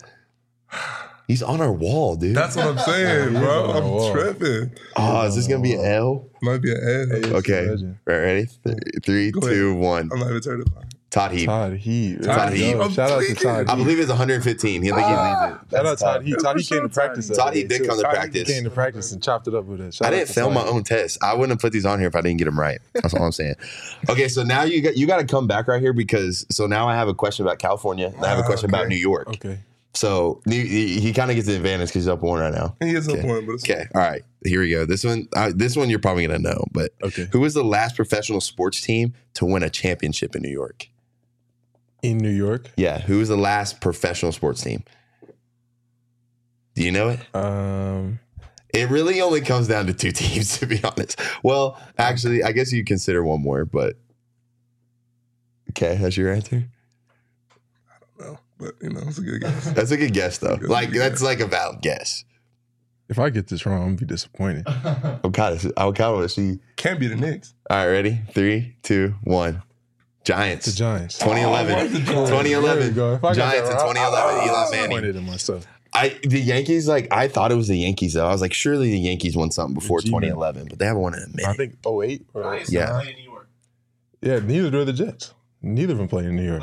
[1.27, 2.37] He's on our wall, dude.
[2.37, 3.67] That's what I'm saying, bro.
[3.67, 4.71] he's on the I'm tripping.
[4.97, 6.29] oh, is this gonna be an L?
[6.43, 7.37] Might be an L.
[7.37, 7.67] Okay.
[7.71, 7.97] legend.
[8.05, 8.49] Right, ready?
[8.67, 9.53] Th- Three, Go ahead.
[9.55, 10.11] two, one.
[10.13, 10.85] I'm not even certified.
[11.11, 11.47] Todd Heap.
[11.47, 12.23] Todd Heap.
[12.23, 13.37] Todd There you I'm Shout out to tweaking.
[13.49, 13.83] Todd I Heat.
[13.85, 14.83] believe it's 115.
[14.83, 15.71] He think he leads it.
[15.71, 16.37] Shout out Todd Heap.
[16.43, 17.29] Todd Heap came to practice.
[17.29, 17.89] the Todd other Heat day, did too.
[17.89, 18.49] come to Todd Heap practice.
[18.53, 19.95] Came to practice and chopped it up with it.
[19.95, 20.69] Shout I out didn't to fail Todd my Heat.
[20.71, 21.19] own test.
[21.23, 22.81] I wouldn't have put these on here if I didn't get them right.
[22.95, 23.55] That's all I'm saying.
[24.11, 26.89] Okay, so now you got you got to come back right here because so now
[26.89, 28.09] I have a question about California.
[28.15, 28.89] And I have a Ah, question about okay.
[28.91, 29.29] New York.
[29.29, 29.61] Okay.
[29.97, 32.77] So he, he, he kind of gets the advantage because he's up one right now.
[32.81, 33.21] He is Okay.
[33.21, 34.23] up one, but it's Okay, all right.
[34.45, 34.85] Here we go.
[34.85, 36.65] This one, uh, this one you're probably gonna know.
[36.73, 37.29] But Okay.
[37.33, 40.89] who was the last professional sports team to win a championship in New York?
[42.03, 42.71] In New York.
[42.77, 44.83] Yeah, who was the last professional sports team?
[46.75, 47.21] Do you know it?
[47.35, 48.19] Um.
[48.75, 51.21] It really only comes down to two teams, to be honest.
[51.45, 53.95] Well, actually, I guess you consider one more, but
[55.71, 56.65] okay, that's your answer.
[58.61, 59.73] No, but you know, it's a good guess.
[59.73, 60.57] That's a good guess, though.
[60.57, 60.99] Good Like guess.
[61.11, 62.25] that's like a valid guess.
[63.09, 64.65] If I get this wrong, I'm gonna be disappointed.
[64.67, 66.59] I'm kind of, I'm kind of see.
[66.77, 67.55] Can't be the Knicks.
[67.69, 68.21] All right, ready?
[68.33, 69.63] Three, two, one.
[70.25, 70.65] Giants.
[70.67, 71.19] The Giants.
[71.19, 71.73] 2011.
[71.73, 72.31] Oh, where's the Giants?
[72.31, 72.79] 2011.
[72.79, 73.13] There you go.
[73.15, 73.97] If I got Giants in 2011.
[73.99, 74.89] I- I- Eli I was Manning.
[74.89, 75.67] disappointed in myself.
[75.97, 78.27] I the Yankees like I thought it was the Yankees though.
[78.27, 80.23] I was like, surely the Yankees won something before G-Man.
[80.23, 81.47] 2011, but they haven't won in a minute.
[81.47, 83.03] I think 08 or Yeah.
[84.23, 84.39] yeah.
[84.41, 85.35] Neither do the Jets.
[85.63, 86.63] Neither of them play in New York.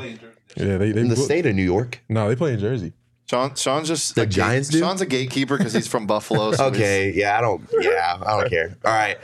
[0.56, 2.00] Yeah, they they in the bo- state of New York.
[2.08, 2.92] No, they play in Jersey.
[3.30, 4.78] Sean, Sean's just The a gate- Giants do?
[4.80, 6.52] Sean's a gatekeeper because he's from Buffalo.
[6.52, 8.76] So he's- Okay, yeah, I don't, yeah, I don't care.
[8.84, 9.16] All right.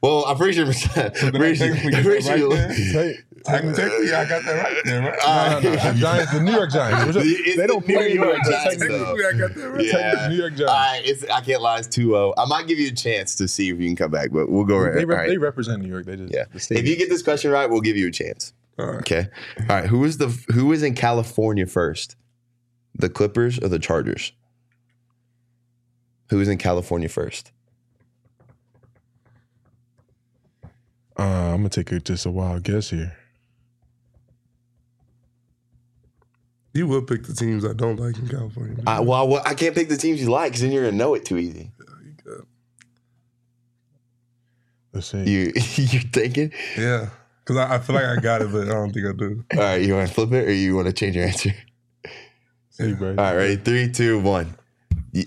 [0.00, 0.66] Well, I'm pretty sure.
[0.66, 1.68] I'm pretty sure.
[1.74, 2.72] technically I'm get pretty right there?
[2.72, 3.14] Hey,
[3.44, 5.18] Technically, I got that right there, right?
[5.26, 5.92] All no, no, no.
[5.92, 7.16] The Giants, the New York Giants.
[7.16, 8.98] Which- It's they don't the play New in New York York Giants, Giants.
[8.98, 9.16] though.
[9.16, 9.84] Technically, I got that right.
[9.86, 10.28] Yeah.
[10.28, 10.70] New York Giants.
[10.72, 11.78] All right, it's, I can't lie.
[11.78, 12.34] It's 2-0.
[12.36, 14.64] I might give you a chance to see if you can come back, but we'll
[14.64, 14.92] go right.
[14.94, 15.28] They, all rep- right.
[15.30, 16.04] they represent New York.
[16.06, 16.44] They just Yeah.
[16.52, 16.78] the.
[16.78, 18.52] If you get this question right, we'll give you a chance.
[18.78, 19.00] All right.
[19.00, 19.28] Okay.
[19.60, 19.86] All right.
[19.86, 22.16] Who is the who is in California first?
[22.94, 24.32] The Clippers or the Chargers?
[26.30, 27.52] Who is in California first?
[31.18, 33.16] uh, I'm gonna take a, just a wild guess here.
[36.74, 38.76] You will pick the teams I don't like in California.
[38.86, 41.14] I, well, well, I can't pick the teams you like because then you're gonna know
[41.14, 41.72] it too easy.
[42.24, 42.46] You
[44.92, 45.24] Let's see.
[45.24, 46.52] You you're thinking.
[46.76, 47.08] yeah,
[47.48, 49.42] because I, I feel like I got it, but I don't think I do.
[49.54, 49.80] All right.
[49.80, 51.54] You want to flip it or you want to change your answer?
[52.70, 53.10] See, bro.
[53.10, 53.34] All right.
[53.34, 53.56] Ready?
[53.56, 54.54] Three, two, one.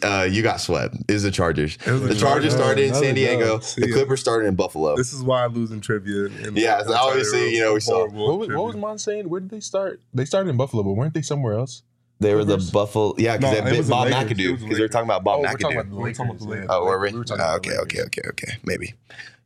[0.03, 0.95] uh, you got swept.
[1.09, 1.79] Is the Chargers.
[1.83, 2.53] It was The the Chargers Chargers.
[2.53, 3.59] started in San Diego.
[3.61, 3.91] See The.
[3.91, 4.95] Clippers started in Buffalo.
[4.95, 6.25] This is why I lose in trivia.
[6.25, 9.27] And Yeah, so obviously, you know, we saw- What was, what was Mon saying?
[9.27, 9.99] Where did they start?
[10.13, 11.81] They started in Buffalo, but weren't they somewhere else?
[12.21, 12.69] They were the?
[12.71, 13.13] Buffalo.
[13.17, 14.31] Yeah, because No, they it bit the Bob Lakers.
[14.31, 14.51] It McAdoo.
[14.51, 15.59] was the Because they were talking about Bob oh, we're McAdoo.
[15.59, 16.45] talking about the We're talking about the.
[16.45, 16.67] Lakers.
[16.69, 17.11] Oh, were we?
[17.11, 18.05] were talking Oh, about okay, the okay, Lakers.
[18.07, 18.53] okay, okay.
[18.63, 18.93] Maybe.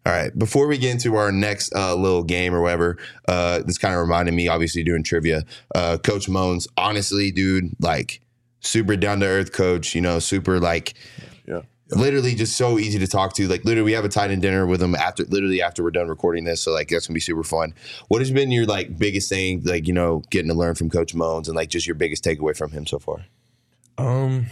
[0.06, 0.38] All right.
[0.38, 4.02] Before we get into our next uh, little game or whatever, uh, this kind of
[4.02, 5.44] reminded me, obviously, doing trivia.
[5.74, 8.22] Uh, coach Mohns, honestly, dude, like
[8.60, 9.96] super down to earth coach.
[9.96, 10.94] You know, super like.
[11.92, 13.48] Literally just so easy to talk to.
[13.48, 16.08] Like literally, we have a tight end dinner with him after literally after we're done
[16.08, 16.62] recording this.
[16.62, 17.76] So like that's gonna be super fun.
[18.08, 21.14] What has been your like biggest thing, like you know, getting to learn from Coach
[21.14, 23.26] Mohns and like just your biggest takeaway from him so far?
[24.00, 24.48] Um,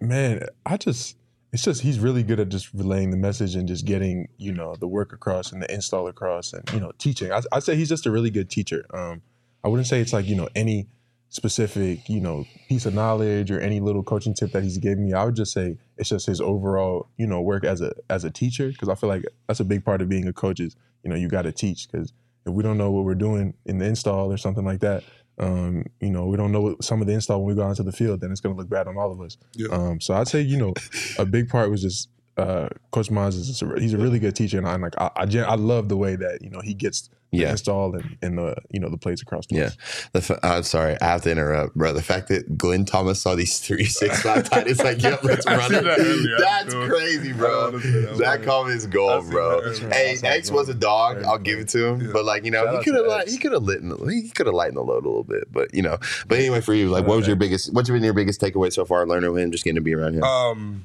[0.00, 1.16] man, I just
[1.52, 4.76] it's just he's really good at just relaying the message and just getting you know
[4.76, 7.32] the work across and the install across and you know teaching.
[7.32, 8.84] I I say he's just a really good teacher.
[8.92, 9.22] Um,
[9.64, 10.86] I wouldn't say it's like you know any
[11.30, 15.12] specific you know piece of knowledge or any little coaching tip that he's given me.
[15.12, 18.30] I would just say it's just his overall you know work as a as a
[18.30, 21.10] teacher because I feel like that's a big part of being a coach is you
[21.10, 22.12] know you got to teach because
[22.46, 25.04] if we don't know what we're doing in the install or something like that.
[25.40, 27.84] Um, you know, we don't know what some of the install when we go onto
[27.84, 29.36] the field, then it's going to look bad on all of us.
[29.54, 29.68] Yeah.
[29.68, 30.74] Um, so I'd say, you know,
[31.16, 34.58] a big part was just uh, Coach Mohns is a, he's a really good teacher,
[34.58, 37.50] and I'm like I, I, I love the way that you know he gets Yeah.
[37.50, 39.46] install and, and the you know the plays across.
[39.46, 39.70] To Yeah.
[40.12, 41.92] The fa- I'm sorry, I have to interrupt, bro.
[41.92, 45.44] The fact that Glenn Thomas saw these three six five tight, it's like, yep, let's
[45.46, 45.84] run it.
[45.84, 46.36] that.
[46.40, 47.72] That's crazy, bro.
[47.72, 48.16] that.
[48.18, 49.60] That comment is gold, bro.
[49.60, 49.92] that.
[49.92, 51.22] Hey, X was a dog.
[51.24, 52.10] I'll give it to him, Yeah.
[52.12, 54.46] but like you know, Shout he could have like he could have lit he could
[54.46, 55.98] have lightened the load a little bit, but you know.
[56.28, 57.72] But anyway, for you, like, what was your biggest?
[57.74, 59.06] What's been your biggest takeaway so far?
[59.06, 60.22] Learning with him, just getting to be around him.
[60.22, 60.84] Um,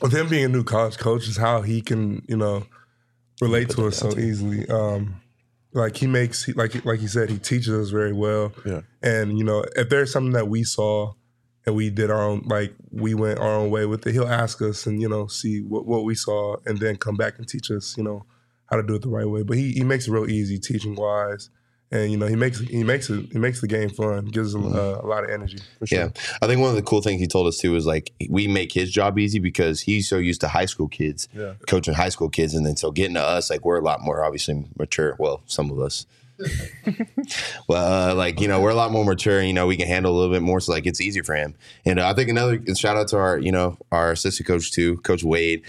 [0.00, 2.66] with him being a new college coach, is how he can you know
[3.40, 4.68] relate to us so easily.
[4.68, 5.16] Um,
[5.72, 8.52] like he makes he- like like he said, he teaches us very well.
[8.64, 8.82] Yeah.
[9.02, 11.12] And you know, if there's something that we saw
[11.64, 14.60] and we did our own, like we went our own way with it, he'll ask
[14.62, 17.70] us and you know see what what we saw and then come back and teach
[17.70, 18.24] us, you know,
[18.66, 19.42] how to do it the right way.
[19.42, 21.50] But he he makes it real easy teaching wise.
[21.92, 24.66] And you know he makes he makes it he makes the game fun, gives them
[24.74, 25.58] uh, a lot of energy.
[25.78, 25.98] For sure.
[25.98, 26.08] Yeah,
[26.40, 28.72] I think one of the cool things he told us too is like we make
[28.72, 31.52] his job easy because he's so used to high school kids, Yeah.
[31.68, 34.24] coaching high school kids, and then so getting to us like we're a lot more
[34.24, 35.16] obviously mature.
[35.18, 36.06] Well, some of us.
[37.68, 39.42] well, uh, like you know, we're a lot more mature.
[39.42, 40.60] You know, we can handle a little bit more.
[40.60, 41.54] So like, it's easier for him.
[41.84, 44.96] And uh, I think another shout out to our you know our assistant coach too,
[44.98, 45.62] Coach Wade,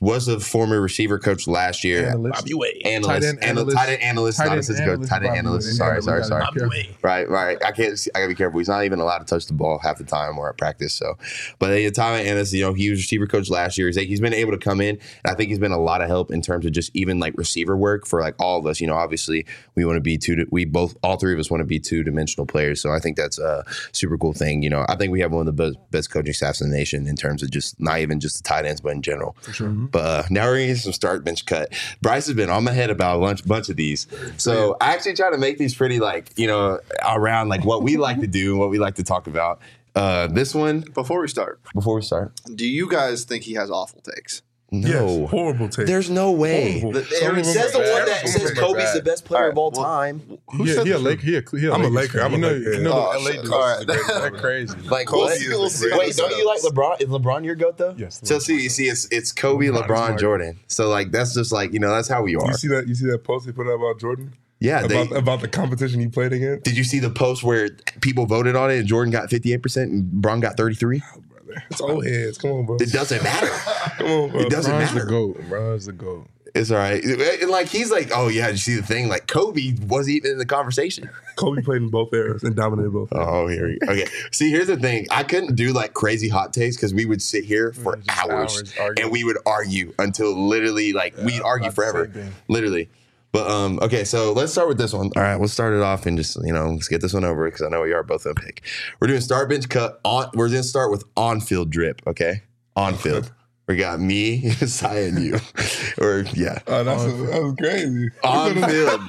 [0.00, 2.08] was a former receiver coach last year.
[2.08, 2.46] Analyst.
[2.52, 3.76] Wade, Tight analyst, end analyst.
[3.76, 5.76] tight end analyst, Tight not end assistant coach, analyst, tight end analyst.
[5.76, 6.44] Sorry, sorry, sorry.
[6.54, 6.88] gotta.
[7.02, 7.58] Right, right.
[7.64, 7.98] I can't.
[8.14, 8.58] I gotta be careful.
[8.58, 10.94] He's not even allowed to touch the ball half the time or at practice.
[10.94, 11.16] So,
[11.58, 13.86] but at the time, Ennis, you know, he was receiver coach last year.
[13.88, 16.08] He's, he's been able to come in, and I think he's been a lot of
[16.08, 18.80] help in terms of just even like receiver work for like all of us.
[18.80, 20.46] You know, obviously we want to be two.
[20.50, 22.80] We both, all three of us, want to be two dimensional players.
[22.80, 24.62] So I think that's a super cool thing.
[24.62, 26.76] You know, I think we have one of the best, best coaching staffs in the
[26.76, 29.36] nation in terms of just not even just the tight ends, but in general.
[29.40, 29.85] For sure.
[29.90, 31.72] But uh, now we're gonna get some start bench cut.
[32.02, 34.06] Bryce has been on my head about a bunch, bunch of these.
[34.36, 37.96] So I actually try to make these pretty like you know around like what we
[37.96, 39.60] like to do and what we like to talk about.
[39.94, 42.32] Uh, this one Before we start, before we start.
[42.54, 44.42] do you guys think he has awful takes?
[44.72, 44.88] No,
[45.22, 45.86] Yes, horrible take.
[45.86, 46.80] there's no way.
[46.80, 47.00] Horrible.
[47.00, 48.96] The- Some Says the one that some says Kobe's bad.
[48.96, 50.38] the best player All of all right, well- time.
[50.52, 51.00] He, he, said a this?
[51.02, 51.22] Laker.
[51.22, 52.18] He a, he a I'm a Lakers Laker.
[52.18, 52.22] fan.
[52.26, 52.72] I'm a you know, Laker.
[52.72, 53.34] You know Oh, LA shit.
[53.36, 53.50] dudes.
[53.50, 53.86] All right.
[53.86, 54.76] They're crazy.
[54.90, 55.36] Like We'll what?
[55.38, 55.90] see, we'll see.
[55.96, 57.00] Wait, don't you like LeBron?
[57.00, 57.94] Is LeBron your goat though?
[57.96, 58.20] Yes.
[58.24, 60.58] So see, you see, it's it's Kobe, LeBron LeBron, Jordan.
[60.66, 62.46] So like that's just like you know that's how we are.
[62.48, 62.88] You see that?
[62.88, 66.00] You see that post he put up about Jordan Yeah, they, about about the competition
[66.00, 66.64] he played against.
[66.64, 70.10] Did you see the post where people voted on it and Jordan got 58% and
[70.10, 71.02] Bron got 33?
[71.46, 72.38] Brother, it's old heads.
[72.38, 72.76] Come on, bro.
[72.76, 73.46] It doesn't matter.
[73.98, 74.40] Come on, bro.
[74.40, 75.04] It doesn't Bron's matter.
[75.04, 75.40] the goat.
[75.48, 76.26] Bron's the goat.
[76.54, 77.04] It's all right.
[77.04, 79.08] And like he's like, oh yeah, did you see the thing?
[79.08, 81.10] Like Kobe wasn't even in the conversation.
[81.36, 83.12] Kobe played in both eras and dominated both.
[83.12, 83.26] eras.
[83.28, 83.92] Oh, here we go.
[83.92, 84.06] Okay.
[84.32, 85.06] See, here's the thing.
[85.10, 88.74] I couldn't do like crazy hot takes because we would sit here for Just hours,
[88.80, 92.10] hours and we would argue until literally like we'd argue forever.
[92.48, 92.88] Literally.
[93.32, 95.10] But um, okay, so let's start with this one.
[95.16, 97.44] All right, we'll start it off and just you know let's get this one over
[97.46, 98.62] because I know we are both gonna pick.
[99.00, 100.30] We're doing start bench cut on.
[100.34, 102.00] We're gonna start with on field drip.
[102.06, 102.42] Okay,
[102.76, 103.30] on field.
[103.68, 105.40] We got me, Sai, and you.
[106.00, 108.08] or yeah, Oh, that's that was crazy.
[108.22, 109.00] on field.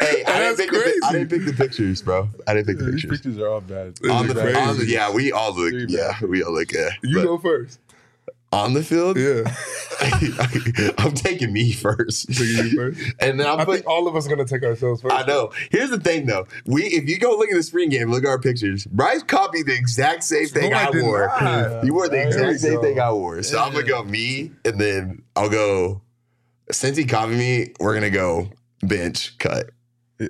[0.00, 2.28] hey, I didn't, pick the, I didn't pick the pictures, bro.
[2.48, 3.10] I didn't pick the These pictures.
[3.20, 3.94] pictures are all bad.
[4.10, 4.58] On the, Crazy.
[4.58, 6.90] on the yeah, we all look yeah, we all look yeah.
[7.04, 7.78] You But go first.
[8.52, 9.44] On the field, Yeah,
[10.98, 13.00] I'm taking me first, Taking you first.
[13.20, 15.14] and then I'm I put, think all of us are gonna take ourselves first.
[15.14, 15.52] I know.
[15.70, 16.46] Here's the thing, though.
[16.66, 18.86] We if you go look at the spring game, look at our pictures.
[18.86, 21.26] Bryce copied the exact same thing No, I I, wore.
[21.40, 21.84] not.
[21.84, 22.82] You wore the exact same go.
[22.82, 23.42] thing I wore.
[23.42, 26.02] So I'm gonna go me, and then I'll go.
[26.72, 28.50] Since he copied me, we're gonna go
[28.82, 29.70] bench cut.
[30.18, 30.28] Yeah.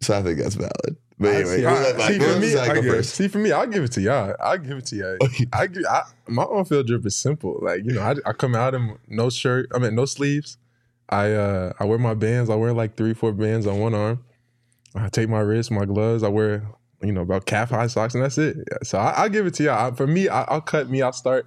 [0.00, 0.96] So I think that's valid.
[1.18, 3.66] But anyway, see, I- let Mike- see, for me, I give, see for me, I'll
[3.66, 4.34] give it to y'all.
[4.40, 5.18] I'll give it to y'all.
[5.52, 7.58] I give I, my on field drip is simple.
[7.62, 9.70] Like you know, I, I come out in no shirt.
[9.74, 10.58] I mean, no sleeves.
[11.08, 12.50] I uh I wear my bands.
[12.50, 14.24] I wear like three, four bands on one arm.
[14.96, 16.22] I take my wrist, my gloves.
[16.22, 16.66] I wear
[17.02, 18.56] you know about calf high socks, and that's it.
[18.82, 19.92] So I, I'll give it to y'all.
[19.92, 21.00] I, for me, I, I'll cut me.
[21.02, 21.46] I'll start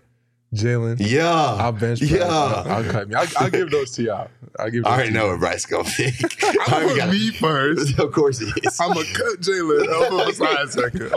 [0.54, 0.96] Jalin.
[1.00, 1.30] Yeah.
[1.30, 2.00] I'll bench.
[2.00, 2.26] press, Yeah.
[2.28, 3.16] I'll, I'll cut me.
[3.16, 4.30] I'll, I'll give those to y'all.
[4.58, 4.86] I'll give.
[4.86, 6.14] I already know what Bryce gonna pick.
[6.44, 8.00] I'm I gonna already got put me first.
[8.08, 8.80] Of course he is.
[8.80, 11.10] I'm gonna cut Jalin over beside second.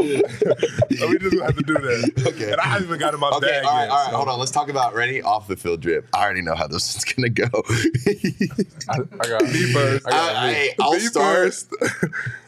[0.99, 2.25] So we just have to do that.
[2.35, 2.51] Okay.
[2.53, 3.91] And I haven't even got in my Okay, bag all right, yet.
[3.91, 4.11] all right.
[4.11, 4.39] so- Hold on.
[4.41, 6.09] Let's talk about ready off the field drip.
[6.13, 7.47] I already know how this is gonna go.
[8.89, 10.07] I, I got Me first.
[10.09, 10.59] I got I, me.
[10.71, 11.37] I, I'll Me start.
[11.37, 11.73] first.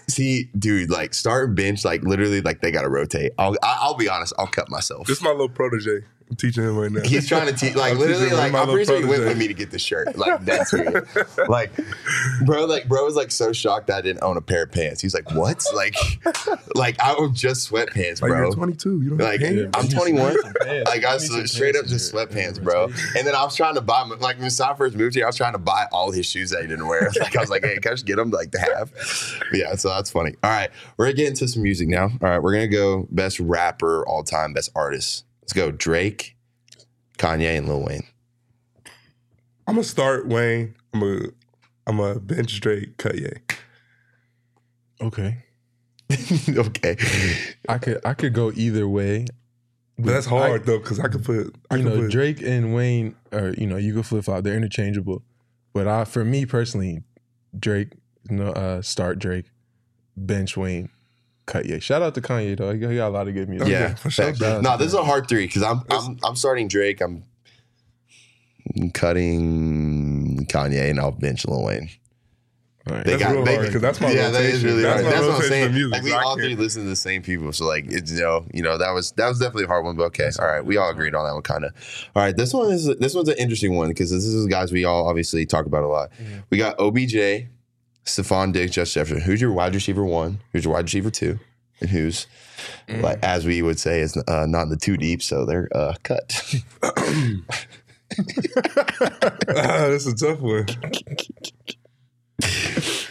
[0.08, 3.32] See, dude, like start bench, like literally, like they gotta rotate.
[3.38, 4.32] I'll, I- I'll be honest.
[4.36, 5.06] I'll cut myself.
[5.06, 6.00] This is my little protege.
[6.32, 7.02] I'm teaching him right now.
[7.04, 9.36] He's trying to teach, like I'm literally, like my I'm pretty sure he went with
[9.36, 10.16] me to get the shirt.
[10.16, 11.06] Like that's weird.
[11.48, 11.70] like,
[12.46, 15.02] bro, like bro was like so shocked that I didn't own a pair of pants.
[15.02, 15.62] He's like, what?
[15.74, 15.94] Like,
[16.74, 18.44] like I was just sweatpants, Like bro.
[18.46, 19.02] you're 22.
[19.02, 19.70] You don't Like have?
[19.74, 20.34] I'm 21.
[20.66, 22.84] like I got You need some straight up just sweatpants, bro.
[23.16, 25.28] And then I was trying to buy my- like when Sai first moved here, I
[25.28, 27.10] was trying to buy all his shoes that he didn't wear.
[27.20, 28.90] Like I was like, hey, can I just get them like to have?
[29.50, 30.34] But yeah, so that's funny.
[30.42, 32.04] All right, we're gonna get into some music now.
[32.04, 35.24] All right, we're gonna go best rapper all time, best artist.
[35.52, 36.34] Let's go Drake,
[37.18, 38.06] Kanye, and Lil Wayne.
[39.66, 40.74] I'm gonna start Wayne.
[40.94, 41.26] I'm gonna
[41.86, 43.28] I'm a bench Drake, cut Ye.
[45.02, 45.44] Okay.
[46.48, 46.96] okay.
[47.68, 49.26] I could I could go either way.
[49.98, 52.74] But that's hard though, because I could put I you could know, put Drake and
[52.74, 54.44] Wayne are you know you can flip flop.
[54.44, 55.22] They're interchangeable.
[55.74, 57.02] But I, for me personally,
[57.58, 57.92] Drake,
[58.30, 59.50] you know, uh, start Drake,
[60.16, 60.88] bench Wayne,
[61.46, 61.80] cut Ye.
[61.80, 62.72] Shout out to Kanye though.
[62.72, 63.68] He got a lot of good music.
[63.68, 64.26] Yeah, yeah, for sure.
[64.26, 64.38] facts.
[64.38, 67.00] Shout out No, this is a hard three because I'm I'm I'm starting Drake.
[67.00, 67.24] I'm
[68.94, 71.88] cutting Kanye, and I'll bench Lil Wayne.
[72.88, 73.04] All right.
[73.04, 75.14] They That's got they, hard, that's my yeah, that is really That's hard.
[75.14, 75.72] That's what I'm saying.
[75.72, 78.44] music, Like we all three listen to the same people, so like it's you know
[78.52, 79.94] you know that was that was definitely a hard one.
[79.96, 81.72] But okay, all right, we all agreed on that one, kind of.
[82.16, 84.84] All right, this one is this one's an interesting one because this is guys we
[84.84, 86.10] all obviously talk about a lot.
[86.14, 86.38] Mm-hmm.
[86.50, 87.46] We got OBJ,
[88.04, 89.20] Stefon Diggs, Josh Jefferson.
[89.20, 90.40] Who's your wide receiver one?
[90.52, 91.38] Who's your wide receiver two?
[91.80, 92.26] And who's
[92.88, 95.94] like as we would say is uh, not in the too deep, so they're uh,
[96.02, 96.54] cut.
[96.82, 96.92] Ah,
[99.46, 100.66] that's a tough one.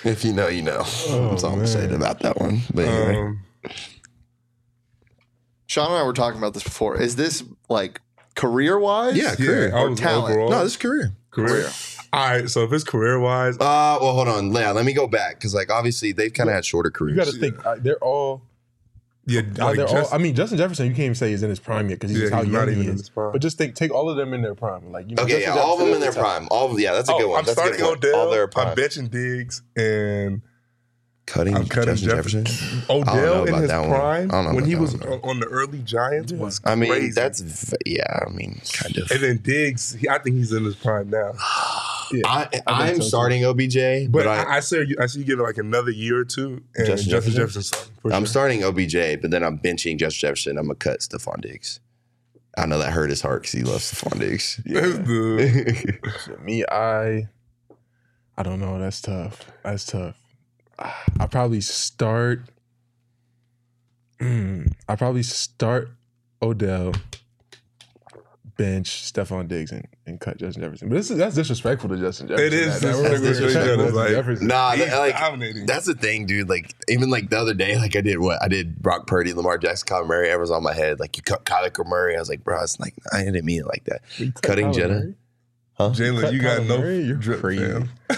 [0.04, 0.84] if you know, you know.
[0.84, 1.96] That's all I'm saying man.
[1.98, 2.62] about that one.
[2.74, 3.16] But anyway.
[3.22, 3.42] Um,
[5.68, 7.02] Sean and I were talking about this before.
[7.02, 8.02] Is this like
[8.36, 9.16] career wise?
[9.16, 9.70] Yeah, career.
[9.70, 10.32] yeah, or talent?
[10.32, 10.50] overall.
[10.50, 11.14] no, this is career.
[11.32, 11.70] career.
[12.14, 14.52] All right, so if it's career wise, Uh, well, hold on.
[14.54, 17.16] Yeah, let me go back because, like, obviously they've kind of had shorter careers.
[17.18, 18.42] You got to think uh, they're all.
[19.26, 20.20] yeah, uh, like they're just, all.
[20.20, 22.20] I mean, Justin Jefferson, you can't even say he's in his prime yet because he's
[22.20, 23.02] Yeah, just how he's young not he even in is.
[23.02, 23.32] his prime.
[23.32, 24.92] But just think, take all of them in their prime.
[24.92, 26.48] Like you know, okay, Justin yeah, all of them in their Jefferson prime.
[26.52, 27.40] All of yeah, that's a good one.
[27.40, 27.98] I'm that's starting good.
[28.06, 28.20] Odell.
[28.20, 28.76] All their I'm prime.
[28.76, 30.42] benching Diggs and
[31.28, 32.46] Cutting, I'm cutting Justin Jefferson.
[32.46, 32.82] Jefferson.
[32.90, 35.20] I don't know Odell in about his prime I don't know when he was on,
[35.24, 38.20] on the early Giants was I mean, that's yeah.
[38.28, 39.10] I mean, kind of.
[39.12, 39.94] and then Diggs.
[39.94, 41.32] He, I think he's in his prime now.
[42.14, 43.08] Yeah, I, I am so, too.
[43.08, 45.58] starting OBJ, But but, I, I, I say you, I see you give it like
[45.58, 47.64] another year or two, and Justin Justin, Jefferson?
[47.64, 48.14] Jefferson.
[48.14, 48.28] I'm sure.
[48.28, 50.58] starting OBJ, but then I'm benching Justin Jefferson.
[50.58, 51.80] I'm gonna cut Stefon Diggs.
[52.58, 54.60] I know that hurt his heart because he loves Stefon Diggs.
[54.66, 57.28] That's the- For me, I
[58.38, 58.80] I don't know.
[58.80, 59.46] That's tough.
[59.64, 60.16] That's tough.
[60.80, 62.42] I probably start.
[64.20, 65.90] Mm, I probably start
[66.42, 66.94] Odell,
[68.58, 70.90] bench Stefon Diggs, and, and cut Justin Jefferson.
[70.90, 72.48] But this is that's disrespectful to Justin Jefferson.
[72.48, 74.48] It is That- that- disrespectful to disrespectful Justin, to like- Jefferson.
[74.48, 75.66] nah, that, like dominating.
[75.66, 76.50] That's the thing, dude.
[76.50, 78.82] Like even like the other day, like I did what I did.
[78.82, 80.28] Brock Purdy, Lamar Jackson, Kyler Murray.
[80.30, 81.00] Everyone's on my head.
[81.00, 82.16] Like you cut Kyler Murray.
[82.16, 84.02] I was like, bro, it's like I didn't mean it like that.
[84.42, 84.94] Cutting Kyler Jenna?
[85.00, 85.16] Murray?
[85.90, 85.94] Huh?
[85.96, 87.00] Jalin, you got Kyler no Murray?
[87.02, 87.66] You're drip, crazy.
[87.66, 87.90] fam.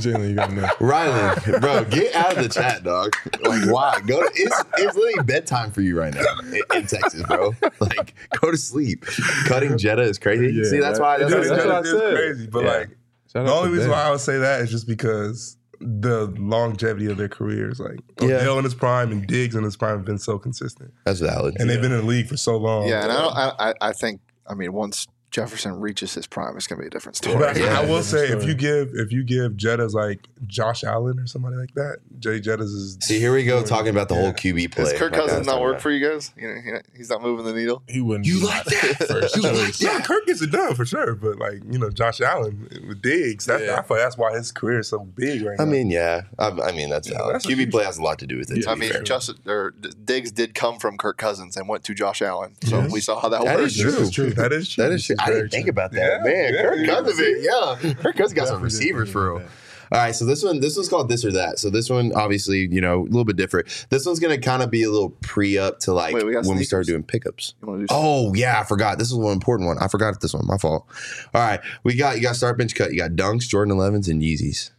[0.00, 0.62] Jalin, you got no.
[0.78, 3.14] Rylan, bro, get out of the chat, dog.
[3.44, 4.00] Like, why?
[4.06, 4.20] Go.
[4.22, 7.52] To, it's it's literally bedtime for you right now in, in Texas, bro.
[7.80, 9.04] Like, go to sleep.
[9.46, 10.52] Cutting Jetta is crazy.
[10.54, 11.16] Yeah, See, that's why.
[11.16, 12.14] It That's, is, that's what I said.
[12.14, 12.70] crazy, but Yeah.
[12.72, 12.88] like
[13.32, 13.98] Shout the only reason Ben.
[13.98, 17.80] why I would say that is just because the longevity of their careers.
[17.80, 18.36] Like oh, Yeah.
[18.36, 21.56] Odell in his prime and Diggs in his prime have been so consistent, That's valid.
[21.58, 22.86] and they've been in the league for so long.
[22.88, 26.56] Yeah, and I, don't, I I- I think I mean once Jefferson reaches his prime,
[26.56, 27.36] it's gonna be a different story.
[27.38, 30.20] But I, Yeah, I will different say, if you give if you give Jettas like
[30.46, 32.98] Josh Allen or somebody like that, Jay Jettas is.
[33.00, 34.20] See, here we go talking about the Yeah.
[34.22, 34.84] whole QB play.
[34.84, 35.82] Does Kirk like Cousins not talking work about.
[35.82, 36.32] for you guys?
[36.36, 37.82] You know, he's not moving the needle.
[37.88, 38.26] He wouldn't.
[38.26, 39.06] You like my that?
[39.08, 39.80] First You like choice.
[39.82, 43.46] Yeah, Kirk gets it done for sure, but like you know, Josh Allen with Diggs,
[43.46, 43.76] that, Yeah.
[43.78, 45.62] I feel that's why his career is so big right now.
[45.62, 45.70] I now.
[45.72, 46.22] mean, yeah.
[46.38, 48.64] I, I mean, that's Yeah, that's QB play has a lot to do with it.
[48.64, 49.02] Yeah, I mean, fair.
[49.02, 49.70] Justin or
[50.04, 52.90] Diggs did come from Kirk Cousins and went to Josh Allen, so Yes.
[52.92, 53.76] we saw how that, That works.
[53.76, 54.10] is true.
[54.10, 54.30] True.
[54.30, 54.82] That is true.
[54.84, 55.16] That is true.
[55.22, 55.70] I didn't think true.
[55.70, 56.20] about that.
[56.24, 56.86] Yeah, Man, yeah, Kirk yeah.
[56.86, 57.94] Cousins, eh, yeah.
[57.94, 59.50] Kirk Cousins got some receivers didn't for think real.
[59.92, 61.58] All right, so this one, this one's called this or that.
[61.58, 63.86] So this one, obviously, you know, a little bit different.
[63.90, 66.44] This one's gonna kind of be a little pre up to like Wait, we got
[66.46, 67.54] when we start doing pickups.
[67.60, 67.94] You want to do?
[67.94, 68.98] Oh yeah, I forgot.
[68.98, 69.78] This is one important one.
[69.78, 70.46] I forgot this one.
[70.46, 70.86] My fault.
[71.34, 72.92] All right, we got you got start bench cut.
[72.92, 74.70] You got Dunks, Jordan 11s, and Yeezys.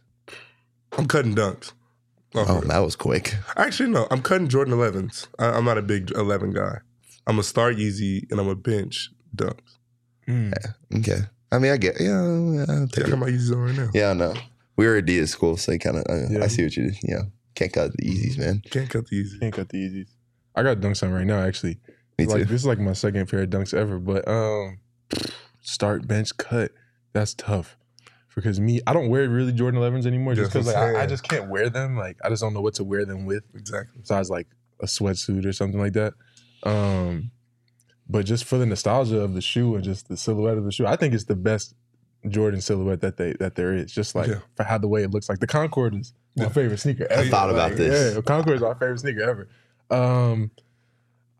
[0.96, 1.72] I'm cutting dunks.
[2.34, 3.36] Oh, Oh, that was quick.
[3.56, 4.06] Actually, no.
[4.10, 5.26] I'm cutting Jordan 11s.
[5.38, 6.78] I, I'm not a big 11 guy.
[7.26, 9.76] I'm a start Yeezy and I'm a bench dunks.
[10.28, 10.52] Mm.
[10.98, 11.18] Okay.
[11.50, 12.00] I mean, I get.
[12.00, 13.16] Yeah, yeah, I'll Yeah, take I got it.
[13.16, 13.90] my Yeezys on right now.
[13.92, 14.34] Yeah, I know.
[14.76, 16.04] We were at Adidas school, so kind of.
[16.08, 16.44] I, Yeah.
[16.44, 16.92] I see what you.
[17.02, 17.22] You know,
[17.54, 18.62] can't cut the Yeezys, man.
[18.70, 19.40] Can't cut the Yeezy.
[19.40, 20.08] Can't cut the Yeezys.
[20.54, 21.78] I got dunks on right now, actually.
[22.18, 22.44] Me like too.
[22.44, 23.98] this is like my second pair of dunks ever.
[23.98, 24.78] But um,
[25.60, 26.72] start bench cut.
[27.12, 27.76] That's tough
[28.34, 31.06] because me, I don't wear really Jordan 11s anymore just because I'm like, I, I
[31.06, 31.96] just can't wear them.
[31.98, 33.98] Like I just don't know what to wear them with Exactly.
[34.00, 34.46] besides like
[34.80, 36.14] a sweatsuit or something like that.
[36.62, 37.30] Um,
[38.08, 40.86] but just for the nostalgia of the shoe and just the silhouette of the shoe,
[40.86, 41.74] I think it's the best
[42.28, 43.90] Jordan silhouette that they that there is.
[43.92, 44.38] Just like Yeah.
[44.54, 46.48] for how the way it looks like the Concord is my Yeah.
[46.50, 47.22] favorite sneaker ever.
[47.22, 48.14] I thought about Like, this.
[48.14, 49.48] Yeah, Concord is my favorite sneaker ever.
[49.90, 50.50] Um,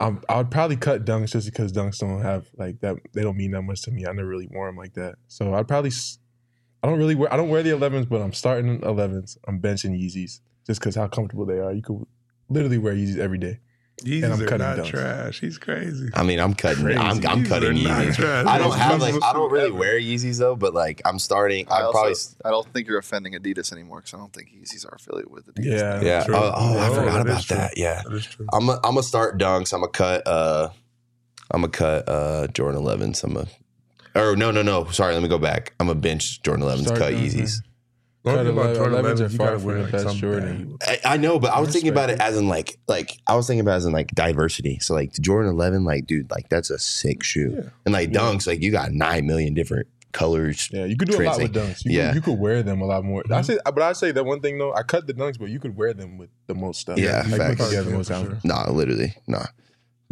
[0.00, 2.96] I'm, I'd probably cut dunks just because dunks don't have like that.
[3.12, 4.04] They don't mean that much to me.
[4.06, 5.14] I never really wore them like that.
[5.28, 5.92] So I'd probably.
[6.82, 7.32] I don't really wear.
[7.32, 9.38] I don't wear the 11s, but I'm starting 11s.
[9.46, 11.72] I'm benching Yeezys just because how comfortable they are.
[11.72, 12.04] You could
[12.48, 13.60] literally wear Yeezys every day.
[14.04, 14.86] Yeezys I'm are cutting not dunks.
[14.86, 15.40] trash.
[15.40, 16.08] He's crazy.
[16.14, 16.82] I mean, I'm cutting.
[16.84, 16.98] Crazy.
[16.98, 18.14] I'm, I'm Yeezys cutting Yeezys.
[18.16, 18.46] trash.
[18.46, 19.14] I don't have like.
[19.22, 19.74] I don't really ever.
[19.74, 21.66] wear Yeezys though, but like I'm starting.
[21.70, 22.14] I I'm also, probably.
[22.44, 25.46] I don't think you're offending Adidas anymore because I don't think Yeezys are affiliated with
[25.54, 25.64] Adidas.
[25.64, 25.82] Yeah.
[25.96, 26.00] now.
[26.00, 26.24] Yeah.
[26.24, 26.34] True.
[26.36, 27.56] Oh, oh, I Oh, forgot that is about true.
[27.56, 27.72] that.
[27.76, 28.02] Yeah.
[28.04, 28.46] That is true.
[28.52, 29.72] I'm a, I'm gonna start dunks.
[29.72, 30.26] I'm gonna cut.
[30.26, 30.68] Uh,
[31.50, 33.22] I'm gonna cut uh Jordan 11s.
[33.24, 33.46] I'm a.
[34.14, 34.84] Or no no no.
[34.90, 35.14] Sorry.
[35.14, 35.74] Let me go back.
[35.80, 36.82] I'm a bench Jordan 11s.
[36.84, 37.62] Start cut Yeezys.
[37.62, 37.62] The
[38.24, 40.76] only Cut about 11s Jordan are 11s, far gotta wear like best Jordan.
[40.82, 43.46] I, I know, but I was thinking about it as in like like I was
[43.46, 44.78] thinking about it as in like diversity.
[44.80, 47.52] So like Jordan 11, like dude, like that's a sick shoe.
[47.56, 47.70] Yeah.
[47.84, 48.20] And like Yeah.
[48.20, 50.68] dunks, like you got nine million different colors.
[50.70, 51.84] Yeah, you could do a lot with dunks.
[51.84, 52.08] You, Yeah.
[52.08, 53.22] could, you could wear them a lot more.
[53.24, 53.42] I mm-hmm.
[53.44, 54.72] say, but I say that one thing though.
[54.72, 56.98] I cut the dunks, but you could wear them with the most stuff.
[56.98, 57.60] Yeah, like facts.
[57.60, 58.44] put together Yeah, most for outfits.
[58.44, 59.46] Nah, literally, nah.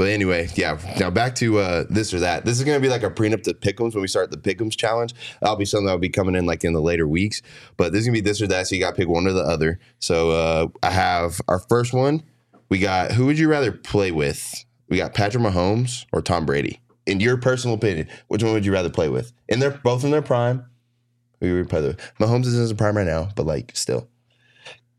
[0.01, 0.79] But anyway, yeah.
[0.99, 2.47] Now back to uh, this or that.
[2.47, 5.15] This is gonna be like a prenup to pick'ems when we start the pick'ems challenge.
[5.43, 7.43] That'll be something that'll be coming in like in the later weeks.
[7.77, 8.67] But this is gonna be this or that.
[8.67, 9.79] So you got to pick one or the other.
[9.99, 12.23] So uh, I have our first one.
[12.71, 14.65] We got who would you rather play with?
[14.89, 16.81] We got Patrick Mahomes or Tom Brady.
[17.05, 19.35] In your personal opinion, which one would you rather play with?
[19.51, 20.65] And they're both in their prime.
[21.41, 24.09] We would play with Mahomes is in his prime right now, but like still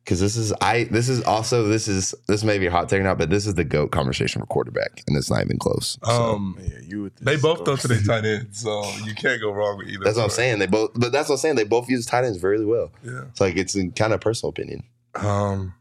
[0.04, 3.00] because this is I this is also this is this may be a hot take
[3.00, 5.98] or not, but this is the goat conversation for quarterback, and it's not even close.
[6.04, 9.14] So, Um, Yeah, you with they both so- throw to their tight end, so you
[9.16, 10.04] can't go wrong with either.
[10.04, 10.60] that's what I'm saying.
[10.60, 11.56] They both, but that's what I'm saying.
[11.56, 12.92] They both use tight ends very well.
[13.04, 13.24] Yeah.
[13.30, 14.84] It's like it's in kind of personal opinion.
[15.16, 15.74] Um,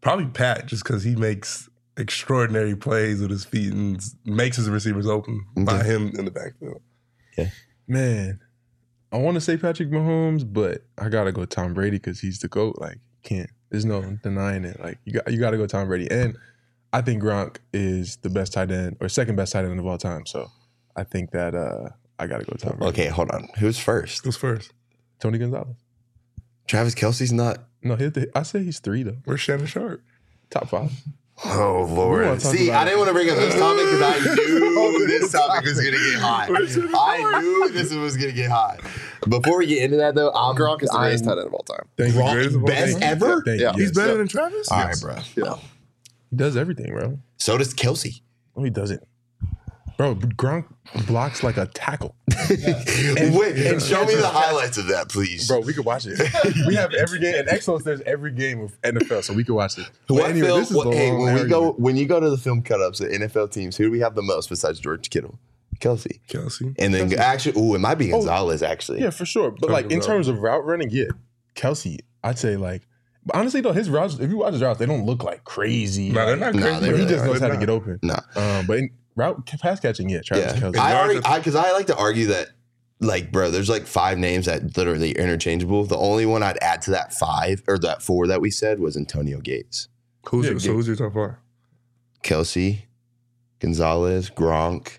[0.00, 5.06] probably Pat, just because he makes extraordinary plays with his feet and makes his receivers
[5.06, 6.82] open by him in the backfield.
[7.38, 7.48] Yeah,
[7.88, 8.40] Man,
[9.12, 12.48] I want to say Patrick Mahomes, but I gotta go Tom Brady because he's the
[12.48, 12.76] goat.
[12.78, 13.50] Like, can't.
[13.70, 14.80] There's no denying it.
[14.80, 16.36] Like, you got you got to go Tom Brady, and
[16.92, 19.98] I think Gronk is the best tight end or second best tight end of all
[19.98, 20.24] time.
[20.24, 20.50] So,
[20.96, 22.90] I think that uh I gotta go Tom Brady.
[22.90, 23.48] Okay, hold on.
[23.58, 24.24] Who's first?
[24.24, 24.72] Who's first?
[25.20, 25.76] Tony Gonzalez.
[26.66, 27.58] Travis Kelce's not.
[27.82, 29.18] No, he, I say he's three though.
[29.24, 30.02] Where's Shannon Sharpe?
[30.50, 30.90] Top five.
[31.44, 32.40] Oh We lord!
[32.40, 35.76] See, I didn't want to bring up this topic because I knew this topic was
[35.78, 36.48] gonna get hot.
[36.50, 38.80] I knew this was gonna get hot.
[39.28, 41.54] Before we get into that though, I'm Gronk is the greatest I'm- tight end of
[41.54, 41.86] all time.
[41.98, 42.20] Thank you.
[42.20, 43.02] Gronk- Greatest best time?
[43.02, 43.42] ever.
[43.42, 43.72] Thank Yeah.
[43.76, 43.82] you.
[43.82, 44.16] He's better yeah.
[44.18, 44.68] than Travis?
[44.70, 45.16] All right, bro.
[45.36, 45.56] Yeah.
[46.30, 47.18] He does everything, bro.
[47.36, 48.22] So does Kelce.
[48.56, 49.02] No, he doesn't.
[49.98, 50.64] Bro, Gronk
[51.06, 52.14] blocks like a tackle.
[52.50, 55.48] and, Wait, and show me the highlights of that, please.
[55.48, 56.18] Bro, we could watch it.
[56.66, 57.84] we have every game in Excellence.
[57.84, 59.86] There's every game of NFL, so we could watch it.
[60.08, 60.60] But What anyway, film?
[60.60, 63.10] this is what- hey, when we go when you go to the film cut-ups at
[63.10, 65.38] NFL teams, who do we have the most besides George Kittle?
[65.80, 66.74] Kelce, Kelce.
[66.78, 68.62] and then actually, ooh, it might be Oh, Gonzalez.
[68.62, 69.50] Actually, Yeah, for sure.
[69.50, 71.04] But like in terms of route running, yeah,
[71.54, 72.82] Kelce, I'd say like.
[73.26, 76.10] But honestly though, his routes, if you watch his routes, they don't look like crazy.
[76.10, 76.80] No, they're like, not Nah, crazy.
[76.80, 77.74] they but he just knows how to They're get not.
[77.74, 77.98] open.
[78.02, 80.60] nah, Um, but in route pass catching, yet, Travis yeah.
[80.60, 80.76] Kelce.
[80.78, 82.48] I yards argue are- because I, like to argue that,
[83.00, 85.84] like, bro, there's like five names that literally interchangeable.
[85.84, 88.96] The only one I'd add to that five or that four that we said was
[88.96, 89.88] Antonio Gates,
[90.28, 91.34] Who's Yeah, your, so who's your top five?
[92.22, 92.82] Kelce,
[93.60, 94.98] Gonzalez, Gronk,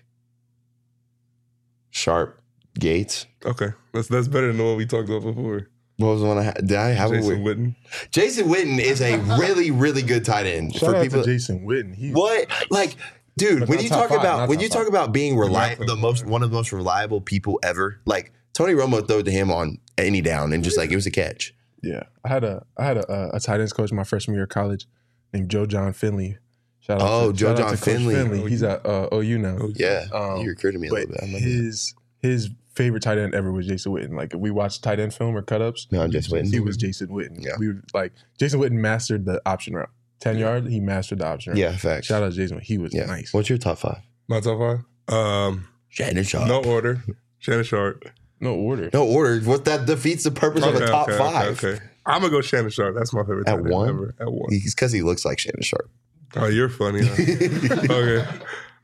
[1.90, 2.40] Sharpe,
[2.78, 3.26] Gates.
[3.44, 5.68] Okay, that's that's better than the one we talked about before.
[5.96, 6.54] What was the one I had?
[6.66, 7.58] Did I have a Jason weird?
[7.58, 7.74] Witten.
[8.12, 11.24] Jason Witten is a really, really good tight end Shout out people.
[11.24, 11.92] to Jason Witten.
[11.96, 12.46] He, What?
[12.70, 12.94] Like,
[13.38, 15.96] dude, But when you talk five, about when top you talk about being reliable, the
[15.96, 18.00] most one of the most reliable people ever.
[18.04, 21.10] Like Tony Romo threw to him on any down and just like it was a
[21.10, 21.54] catch.
[21.82, 24.44] Yeah, I had a I had a, a, a tight ends coach my freshman year
[24.44, 24.86] of college
[25.32, 26.38] named Joe John Finley.
[26.80, 28.48] Shout out Oh, to, Joe out John to Coach Finley.
[28.50, 29.56] He's at uh, OU now.
[29.60, 31.22] Oh, Um, Yeah, he recruited me a But little bit.
[31.22, 31.40] I that.
[31.42, 34.14] his his favorite tight end ever was Jason Witten.
[34.16, 36.50] Like if we watched tight end film or cut ups, No, I'm just waiting.
[36.50, 37.44] he was Jason Witten.
[37.44, 37.52] Yeah.
[37.58, 39.90] We were like Jason Witten mastered the option route.
[40.20, 41.58] Ten yard, he mastered the option route.
[41.60, 42.06] Yeah, facts.
[42.06, 42.60] Shout out to Jason.
[42.60, 43.06] He was Yeah.
[43.06, 43.32] nice.
[43.32, 43.98] What's your top five?
[44.26, 45.14] My top five.
[45.14, 46.48] Um, Shannon Sharpe.
[46.48, 47.02] no order.
[47.38, 48.04] Shannon Sharpe.
[48.40, 48.90] No order.
[48.92, 49.40] No order.
[49.40, 51.46] What that defeats the purpose of a top okay, five.
[51.52, 51.84] Okay, okay.
[52.06, 52.94] I'm gonna go Shannon Sharpe.
[52.96, 53.48] That's my favorite.
[53.48, 53.88] At tight end one?
[53.88, 54.14] ever.
[54.20, 54.50] At one.
[54.50, 55.90] He's because he looks like Shannon Sharpe.
[56.36, 57.06] Oh, you're funny.
[57.06, 57.80] Huh?
[57.90, 58.26] okay.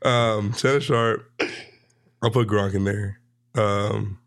[0.03, 1.31] Um, Shannon Sharpe.
[2.21, 3.19] I'll put Gronk in there.
[3.55, 4.19] Um,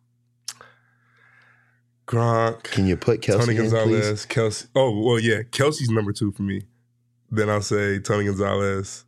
[2.07, 2.63] Gronk.
[2.65, 3.73] Can you put Kelce Tony in, please?
[3.73, 4.27] Gonzalez.
[4.27, 4.67] Kelce.
[4.75, 5.43] Oh, well, yeah.
[5.43, 6.63] Kelce's number two for me.
[7.31, 9.05] Then I'll say Tony Gonzalez.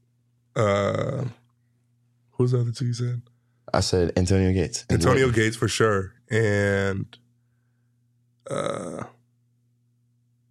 [0.55, 1.25] Uh,
[2.33, 3.23] who's the other two you said?
[3.73, 4.85] I said Antonio Gates.
[4.91, 6.13] Antonio what- Gates for sure.
[6.31, 7.07] And
[8.51, 9.05] uh,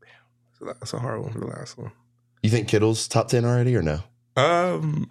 [0.02, 1.92] damn, that's a hard one for the last one.
[2.44, 4.00] You think Kittle's top ten already or no?
[4.38, 5.10] Um,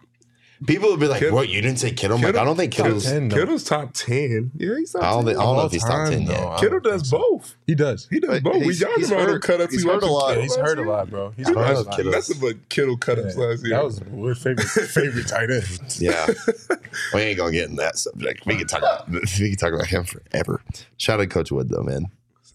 [0.67, 1.49] People would be like, Kittle- "What?
[1.49, 3.05] You didn't say Kittle?" I'm like, I don't think Top Kittle's.
[3.05, 3.37] 10, though.
[3.37, 4.51] Kittle's top ten.
[4.57, 5.27] Yeah, he's top I don't, 10.
[5.27, 6.33] think, I don't know if he's top ten though.
[6.33, 6.59] yet.
[6.61, 7.19] Kittle does so.
[7.19, 7.55] both.
[7.67, 8.09] He does.
[8.11, 8.55] He does But both.
[8.57, 10.35] We he's- y'all he's remember hurt- the cut ups he's hurt a lot.
[10.37, 11.31] him he's last hurt a lot, bro.
[11.37, 12.13] He's He hurt a was love Kittle.
[12.13, 12.17] lot.
[12.19, 13.77] messing with Kittle cut ups Yeah, last year.
[13.77, 15.97] That was my favorite favorite tight end.
[16.01, 16.27] Yeah,
[17.15, 18.45] we ain't gonna get in that subject.
[18.45, 20.61] We can talk about we can talk about him forever.
[20.97, 22.07] Shout out Coach Wood though, man.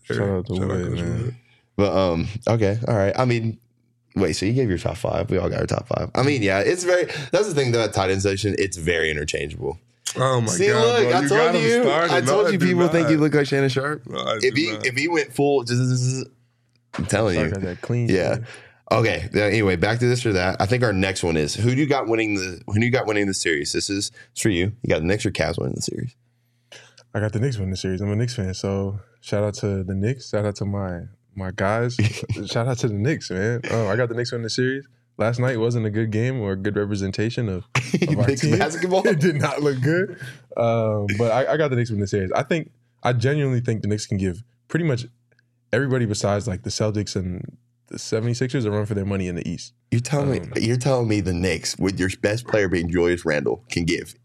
[0.03, 1.21] Shout out to Wood, Coach man.
[1.23, 1.35] Wood.
[1.77, 3.13] But um, okay, all right.
[3.17, 3.59] I mean,
[4.15, 4.33] wait.
[4.33, 5.29] So you gave your top five.
[5.29, 6.11] We all got our top five.
[6.15, 7.05] I mean, yeah, it's very.
[7.31, 7.83] That's the thing though.
[7.83, 9.77] At tight end section, it's very interchangeable.
[10.15, 10.55] Oh my god.
[10.55, 10.81] See, god!
[10.85, 11.91] look, bro, I you told got him you.
[11.91, 12.59] I told you.
[12.59, 14.05] People think you look like Shannon Sharpe.
[14.07, 14.85] No, If he not.
[14.85, 16.25] if he went full, zzz,
[16.95, 17.53] I'm telling Sorry, you.
[17.53, 18.09] got that clean.
[18.09, 18.37] Yeah.
[18.91, 19.27] Okay.
[19.33, 20.61] yeah, Anyway, back to this or that.
[20.61, 22.91] I think our next one is who do you got winning the who do you
[22.91, 23.71] got winning the series?
[23.73, 24.73] This is it's for you.
[24.83, 26.15] You got the Knicks or Cavs winning the series.
[27.15, 28.01] I got the Knicks winning the series.
[28.01, 30.29] I'm a Knicks fan, so shout out to the Knicks.
[30.29, 31.03] Shout out to my
[31.35, 31.95] my guys.
[32.45, 33.61] shout out to the Knicks, man.
[33.71, 34.87] Oh, I got the Knicks winning the series.
[35.17, 38.57] Last night wasn't a good game or a good representation of, of our Knicks team.
[38.57, 39.01] basketball.
[39.07, 40.19] it did not look good.
[40.57, 42.31] Um, but I, I got the Knicks winning the series.
[42.31, 42.71] I think
[43.03, 45.05] I genuinely think the Knicks can give pretty much
[45.71, 47.57] everybody besides like the Celtics and
[47.87, 49.73] the 76ers a run for their money in the East.
[49.91, 53.23] You're telling me Um, you're telling me the Knicks with your best player being Julius
[53.23, 54.15] Randle can give.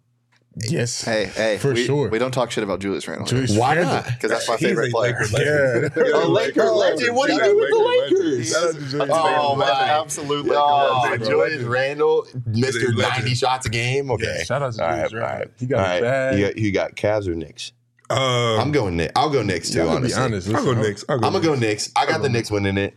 [0.67, 1.03] Yes.
[1.05, 2.09] Hey, hey, For we, sure.
[2.09, 3.95] We don't talk shit about Julius Randle Julius Why Randle.
[3.95, 4.07] not?
[4.07, 5.19] because that's my He's favorite a player.
[5.21, 5.93] Laker legend.
[5.97, 6.25] Yeah.
[6.25, 7.17] A Laker legend.
[7.17, 8.51] What do you do with the Lakers?
[8.93, 9.57] Shout out Oh, Randle.
[9.57, 9.89] man.
[9.91, 11.17] absolute Laker Oh.
[11.19, 14.11] Julius Randle, Mister ninety shots a game.
[14.11, 15.31] Okay, Yeah, shout out to All Julius right, Randle.
[15.33, 15.51] all right.
[15.59, 16.01] He got All a right.
[16.03, 16.39] bag.
[16.39, 17.73] You got, you got Cavs or Knicks?
[18.11, 19.13] Um, I'm going Knicks.
[19.17, 19.79] I'll go Knicks too.
[19.81, 20.55] Yeah, be honestly, honest.
[20.55, 21.05] I'll go Knicks.
[21.09, 21.89] I'll go I'm gonna go Knicks.
[21.89, 21.93] Knicks.
[21.95, 22.97] I got the Knicks winning it.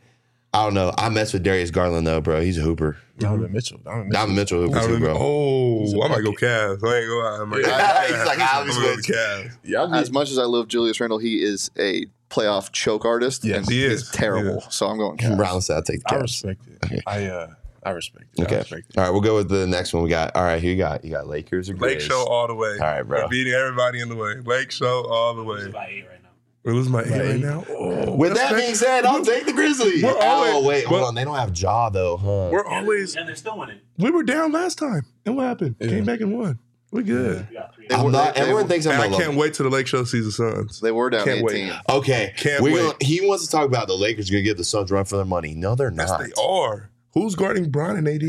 [0.53, 0.93] I don't know.
[0.97, 2.41] I mess with Darius Garland though, bro.
[2.41, 2.97] He's a hooper.
[3.17, 3.77] Donovan Mitchell.
[3.79, 4.11] Donovan Mitchell.
[4.19, 5.09] Donovan Mitchell hooper I too, don't bro.
[5.11, 6.39] even- oh, He's a I might go bucket.
[6.49, 6.83] Cavs.
[6.87, 7.41] I ain't go out.
[7.41, 8.05] I might go Yeah, Cavs.
[8.07, 9.07] he's like, I'm Alex gonna go Woods.
[9.07, 9.57] Cavs.
[9.63, 13.45] Yeah, I As much as I love Julius Randle, he is a playoff choke artist.
[13.45, 14.11] Yes, and he he's is.
[14.11, 14.59] terrible.
[14.61, 15.37] He So I'm going Cavs.
[15.37, 16.11] Brown said I'll take the Cavs.
[16.11, 16.21] I Cavs.
[16.23, 16.85] respect it.
[16.85, 17.01] Okay.
[17.07, 17.47] I uh,
[17.83, 18.41] I respect it.
[18.41, 18.57] I Okay.
[18.57, 18.97] respect it.
[18.97, 20.03] All right, we'll go with the next one.
[20.03, 20.35] We got.
[20.35, 21.05] All right, who you got?
[21.05, 22.71] You got Lakers or Lake Show all the way.
[22.73, 23.21] All right, bro.
[23.23, 24.35] We're beating everybody in the way.
[24.43, 25.69] Lake Show all the way.
[25.71, 26.29] by eight right now.
[26.63, 27.21] We're losing my eight Right.
[27.31, 27.65] right now.
[27.69, 30.03] Oh, With that being said, I'll take the Grizzlies.
[30.03, 31.15] We're oh, always- oh wait, hold on.
[31.15, 32.49] They don't have Jaw though, huh?
[32.51, 33.15] We're always.
[33.15, 33.79] And they're still winning.
[33.97, 35.01] We were down last time.
[35.25, 35.75] And what happened?
[35.79, 35.87] Yeah.
[35.87, 36.59] Came back and won.
[36.91, 37.47] We're good.
[37.49, 37.87] We got three.
[37.87, 38.33] They I'm not.
[38.35, 40.25] they- they everyone were- thinks I'm And I can't wait till the Lake Show sees
[40.25, 40.81] the Suns.
[40.81, 41.67] They were down Can't 18.
[41.69, 41.73] wait.
[41.89, 42.81] Okay, Can't we're wait.
[42.81, 45.15] Gonna, he wants to talk about the Lakers going to give the Suns run for
[45.15, 45.55] their money.
[45.55, 46.19] No, they're Yes, not.
[46.19, 46.89] they are.
[47.13, 48.21] Who's guarding Bron and AD?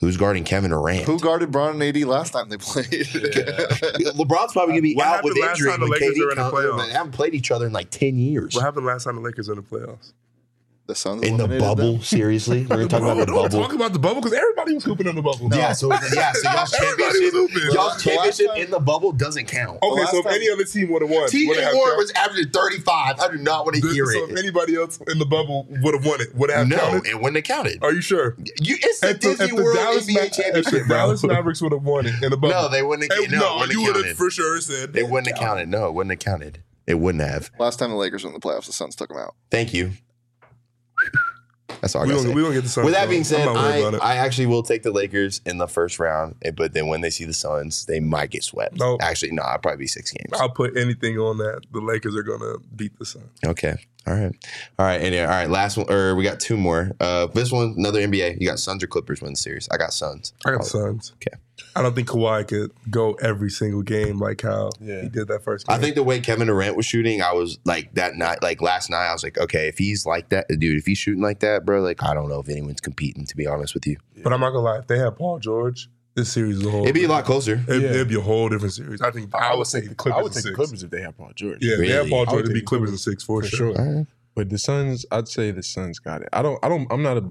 [0.00, 1.04] Who's guarding Kevin Durant?
[1.04, 2.86] Who guarded Bron and AD last time they played?
[2.88, 6.16] LeBron's probably going to be What out with happened last injury time the when Lakers
[6.16, 6.86] KD were in the playoffs?
[6.86, 8.54] They haven't played each other in like ten years.
[8.54, 10.12] What happened last time the Lakers were in the playoffs?
[10.90, 12.02] The Suns In the bubble, them?
[12.02, 13.60] seriously, we're going to talk about the Don't bubble.
[13.62, 15.48] talk about the bubble because everybody was hooping in the bubble.
[15.52, 19.46] Yeah, so yeah, so y'all Everybody championship, y'all's The last championship in the bubble doesn't
[19.46, 19.78] count.
[19.82, 21.96] Okay, so if time- any other team would have won, would it TJ have Warren
[21.96, 23.20] was averaging 35.
[23.20, 24.38] I do not want to hear so if it.
[24.38, 27.06] anybody else in the bubble would have won it, would have no, counted?
[27.06, 27.82] it wouldn't have counted.
[27.82, 28.36] Are you sure?
[28.60, 30.88] You, it's the If the, Disney if the World Dallas, NBA Ma- if championship, the.
[30.88, 33.24] Dallas Mavericks would have won it in the bubble, No, they wouldn't have.
[33.24, 35.68] Hey, No, it wouldn't you have would have for sure said It wouldn't have counted.
[35.68, 36.62] No, it wouldn't have counted.
[36.86, 37.50] It wouldn't have.
[37.58, 39.36] Last time the Lakers were in the playoffs, the Suns took them out.
[39.50, 39.92] Thank you.
[41.80, 42.34] That's all I We got to don't, say.
[42.34, 42.84] we don't get the Suns.
[42.84, 44.02] With that being said, I'm not worried I, about it.
[44.02, 47.10] I actually will take the Lakers in the first round, eh, but then when they
[47.10, 48.76] see the Suns, they might get swept.
[48.76, 49.00] Nope.
[49.02, 50.30] Actually, no, I'll probably be six games.
[50.34, 51.62] I'll put anything on that.
[51.72, 53.30] The Lakers are gonna beat the Suns.
[53.44, 53.76] Okay.
[54.06, 54.32] All right.
[54.78, 55.00] All right.
[55.00, 56.92] And all right, last one, or we got two more.
[57.00, 58.40] Uh, this one, another NBA.
[58.40, 59.68] You got Suns or Clippers win the series.
[59.70, 60.32] I got Suns.
[60.44, 61.12] I got the Suns.
[61.16, 61.36] Okay.
[61.76, 65.02] I don't think Kawhi could go every single game like how Yeah.
[65.02, 65.76] he did that first game.
[65.76, 68.90] I think the way Kevin Durant was shooting, I was like that night, like last
[68.90, 71.64] night, I was like, okay, if he's like that, dude, if he's shooting like that,
[71.64, 73.26] bro, like I don't know if anyone's competing.
[73.26, 74.78] To be honest with you, but I'm not gonna lie.
[74.78, 76.82] If they had Paul George, this series is a whole.
[76.82, 77.62] it'd be a lot closer.
[77.68, 77.90] It'd, Yeah.
[77.90, 79.00] it'd be a whole different series.
[79.00, 80.18] I think I, would say the Clippers.
[80.18, 80.56] I would in take the six.
[80.56, 81.58] Clippers if they have Paul George.
[81.60, 82.40] Yeah, if they had Paul George.
[82.44, 83.74] It'd be Clippers in six for, for sure.
[83.74, 83.80] sure.
[83.80, 84.06] All right.
[84.34, 86.28] But the Suns, I'd say the Suns got it.
[86.32, 86.58] I don't.
[86.64, 86.90] I don't.
[86.90, 87.24] I'm not a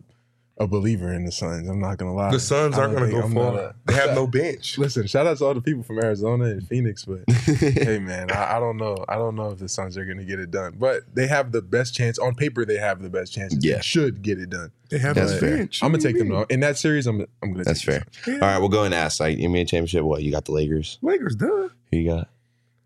[0.60, 1.70] a believer in the Suns.
[1.70, 2.32] I'm not gonna lie.
[2.32, 3.60] The Suns aren't going to think- go I'm far.
[3.62, 4.78] a- They have no bench.
[4.78, 8.58] Listen, shout out to all the people from Arizona and Phoenix, but hey man, I,
[8.58, 8.98] I don't know.
[9.08, 10.76] I don't know if the Suns are gonna get it done.
[10.78, 12.20] But they have the best chance.
[12.20, 13.56] On paper, they have the best chance.
[13.62, 13.76] Yeah.
[13.78, 14.72] They should get it done.
[14.90, 15.58] They have That's no fair.
[15.58, 15.82] bench.
[15.82, 16.40] I'm gonna do take them mean?
[16.40, 16.46] though.
[16.50, 18.06] In that series, I'm I'm gonna That's take fair.
[18.24, 18.42] Suns.
[18.42, 19.20] All right, we'll go and ask.
[19.20, 20.04] Like, you mean championship?
[20.04, 20.46] What you got?
[20.46, 20.98] The Lakers.
[21.02, 21.72] Lakers done.
[21.92, 22.30] Who you got?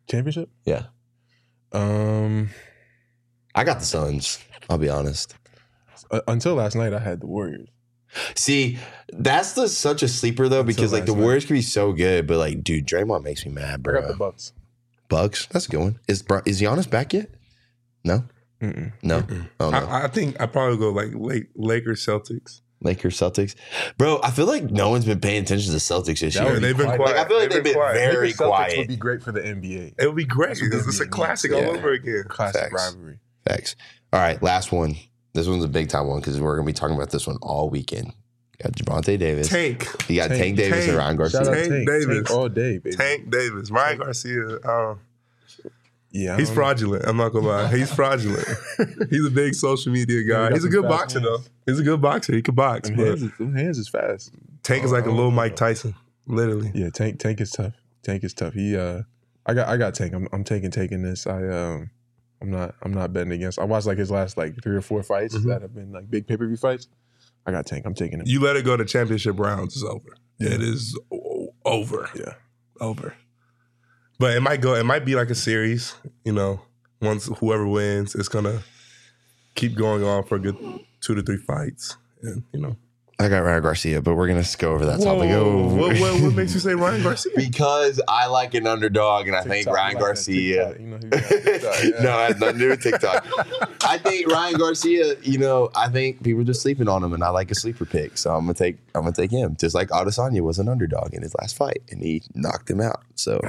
[0.07, 0.49] Championship?
[0.65, 0.83] Yeah,
[1.71, 2.49] Um
[3.55, 4.39] I got the Suns.
[4.69, 5.35] I'll be honest.
[6.11, 7.67] Uh, until last night I had the Warriors.
[8.35, 8.77] See,
[9.09, 11.23] that's the such a sleeper though because like the last night.
[11.23, 14.13] Warriors can be so good, but like, dude, Draymond makes me mad, I got the
[14.13, 14.29] bro.
[14.29, 14.53] Bucks.
[15.09, 15.99] Bucks, that's a good one.
[16.07, 17.29] Is Bro- is Giannis back yet?
[18.03, 18.23] No,
[18.61, 18.91] Mm-mm.
[19.01, 19.23] no.
[19.59, 19.77] Oh no.
[19.77, 22.61] I, I think I probably go like Lake, Lakers, Celtics.
[22.81, 23.55] Lakers, Celtics,
[23.97, 24.19] bro.
[24.23, 26.51] I feel like no one's been paying attention to the Celtics this That year.
[26.53, 26.97] would be they've been quiet.
[26.99, 27.15] quiet.
[27.15, 27.93] Like, I feel like they've been quiet.
[27.95, 28.77] very- Lakers Celtics quiet.
[28.77, 29.93] would be great for the NBA.
[29.97, 30.49] It would be great.
[30.49, 31.09] That's what It's, it's a be.
[31.09, 31.57] classic Yeah.
[31.59, 32.25] all over again.
[32.27, 32.73] Classic Facts.
[32.73, 33.19] rivalry.
[33.47, 33.75] Facts.
[34.11, 34.95] All right, last one.
[35.33, 37.69] This one's a big time one because we're gonna be talking about this one all
[37.69, 38.07] weekend.
[38.07, 39.49] You got Gervonta Davis.
[39.49, 39.87] Tank.
[40.09, 40.57] You got Tank, Tank.
[40.57, 40.97] Davis and Tank.
[40.97, 41.39] Ryan Shout Garcia.
[41.41, 42.15] out Tank Tank, Davis.
[42.17, 42.95] Tank all day, baby.
[42.95, 43.71] Tank Davis.
[43.71, 44.57] Ryan Garcia.
[44.63, 44.99] Um,
[46.11, 47.05] Yeah, he's don't- fraudulent.
[47.07, 47.75] I'm not gonna lie.
[47.75, 48.47] He's fraudulent.
[49.09, 50.49] he's a big social media guy.
[50.49, 51.25] got He's a good boxer hands.
[51.65, 51.71] though.
[51.71, 52.35] He's a good boxer.
[52.35, 52.89] He can box.
[52.89, 54.31] Them But hands, is, them hands is fast.
[54.61, 55.55] Tank is like a Oh, little oh, Mike oh.
[55.55, 55.95] Tyson,
[56.27, 56.71] literally.
[56.75, 57.73] Yeah, Tank Tank is tough.
[58.03, 58.53] Tank is tough.
[58.53, 59.01] He uh
[59.47, 60.13] I got I got Tank.
[60.13, 61.25] I'm I'm taking taking this.
[61.25, 61.89] I um
[62.43, 63.57] I'm not I'm not betting against.
[63.57, 65.45] I watched like his last like three or four fights Mhm.
[65.45, 66.87] that have been like big pay-per-view fights.
[67.45, 67.85] I got Tank.
[67.85, 68.25] I'm taking him.
[68.27, 70.09] You let it go to championship rounds, it's over.
[70.39, 70.49] Yeah.
[70.51, 70.97] It is
[71.65, 72.09] over.
[72.15, 72.33] Yeah.
[72.81, 73.15] Over.
[74.19, 74.75] But it might go.
[74.75, 75.95] It might be like a series.
[76.25, 76.61] You know,
[77.01, 78.61] once whoever wins, it's gonna
[79.55, 80.55] keep going on for a good
[81.01, 82.75] two to three fights, and you know.
[83.19, 85.29] I got Ryan Garcia, but we're gonna go over that topic.
[85.29, 85.75] Whoa, Oh.
[85.75, 87.31] what, what, what makes you say Ryan Garcia?
[87.35, 90.73] because I like an underdog, and I think Ryan like Garcia.
[90.73, 91.89] TikTok, You know, TikTok, yeah.
[92.03, 93.25] no, it has nothing to do with TikTok.
[93.85, 95.15] I think Ryan Garcia.
[95.21, 97.85] You know, I think people are just sleeping on him, and I like a sleeper
[97.85, 98.77] pick, so I'm gonna take.
[98.95, 99.55] I'm gonna take him.
[99.59, 103.03] Just like Adesanya was an underdog in his last fight, and he knocked him out.
[103.15, 103.39] So,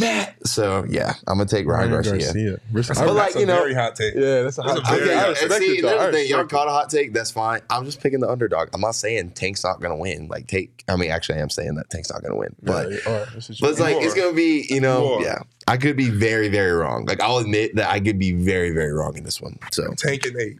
[0.00, 0.46] Matt.
[0.46, 2.58] So yeah, I'm gonna take Ryan, Garcia.
[2.72, 4.14] Res- But I- like, That's you know- very hot take.
[4.14, 5.00] yeah, that's a hot That's a take.
[5.04, 6.28] very- I Okay, respect see, there's I the thing.
[6.28, 7.12] Y'all respect caught a hot take.
[7.12, 7.60] That's fine.
[7.70, 8.68] I'm just picking the underdog.
[8.72, 10.28] I'm not saying Tank's not gonna win.
[10.28, 10.84] Like take.
[10.88, 12.54] I mean, actually, I am saying that Tank's not gonna win.
[12.62, 14.66] But Yeah, all right, but it's like it's gonna be.
[14.68, 15.22] You know, More.
[15.22, 15.38] yeah.
[15.66, 17.06] I could be very very wrong.
[17.06, 19.58] Like I'll admit that I could be very very wrong in this one.
[19.72, 20.58] So Tank and eight.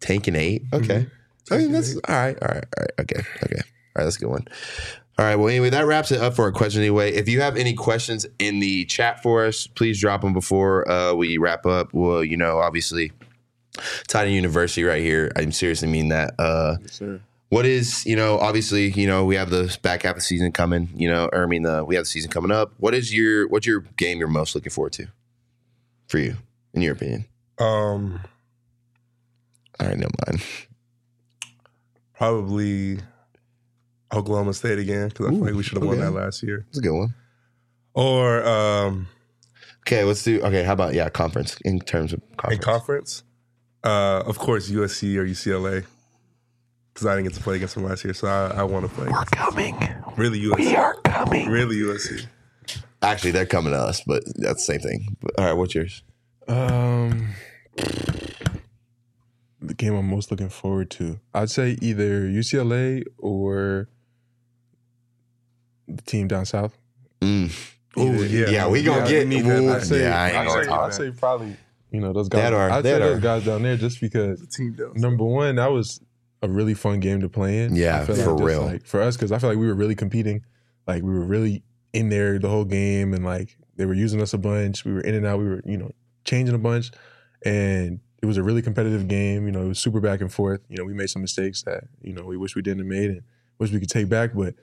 [0.00, 0.62] Tank and eight.
[0.72, 1.06] Okay.
[1.50, 2.36] I mean that's all right.
[2.42, 2.64] All right.
[2.76, 2.90] All right.
[3.00, 3.20] Okay.
[3.44, 3.56] Okay.
[3.56, 4.04] All right.
[4.04, 4.46] That's a good one.
[5.18, 5.36] All right.
[5.36, 6.82] Well, anyway, that wraps it up for our question.
[6.82, 10.86] Anyway, if you have any questions in the chat for us, please drop them before
[10.90, 11.94] uh, we wrap up.
[11.94, 13.12] Well, you know, obviously,
[14.08, 15.32] Tight End University right here.
[15.34, 16.34] I seriously mean that.
[16.38, 17.20] Uh, Yes, sir.
[17.48, 20.50] what is you know obviously you know we have the back half of the season
[20.52, 23.14] coming you know or i mean the we have the season coming up what is
[23.14, 25.06] your what's your game you're most looking forward to
[26.08, 26.34] for you
[26.74, 27.24] in your opinion
[27.58, 28.20] Um,
[29.78, 30.42] all right no mind
[32.14, 32.98] probably
[34.12, 36.04] Oklahoma State again because I feel like we should have won okay.
[36.04, 36.64] that last year.
[36.66, 37.14] that's a good one
[37.94, 39.08] Or um,
[39.86, 43.22] okay let's do okay how about yeah conference in terms of in conference conference,
[43.84, 45.84] uh, of course USC or UCLA
[46.92, 48.94] because I didn't get to play against them last year, so I, I want to
[48.94, 49.06] play.
[49.10, 49.76] we're coming
[50.16, 50.56] Really USC.
[50.58, 52.26] we are coming Really USC.
[53.02, 56.02] actually they're coming to us but that's the same thing but, all right what's yours
[56.48, 57.34] Um,
[59.60, 63.88] the game I'm most looking forward to, I'd say either UCLA or
[65.88, 66.76] the team down south.
[67.20, 67.50] mm.
[67.98, 69.60] Oh yeah, Yeah, we gonna Yeah, get- need that.
[69.62, 70.80] Ooh, I'd say, Yeah, I ain't I'd gonna say, talk.
[70.88, 71.56] I'd say probably
[71.90, 72.42] you know those guys.
[72.42, 74.94] That are- I'd say that those guys down there just because The team does.
[74.96, 76.00] number one that was
[76.42, 77.74] a really fun game to play in.
[77.74, 78.62] Yeah, for just real.
[78.66, 80.42] Like for us, because I feel like we were really competing.
[80.86, 81.62] Like we were really
[81.94, 84.84] in there the whole game, and like they were using us a bunch.
[84.84, 85.38] We were in and out.
[85.38, 85.92] We were you know
[86.24, 86.90] changing a bunch,
[87.46, 89.46] and it was a really competitive game.
[89.46, 90.60] You know, it was super back and forth.
[90.68, 93.10] You know, we made some mistakes that you know we wish we didn't have made
[93.10, 93.22] and
[93.58, 94.54] wish we could take back, but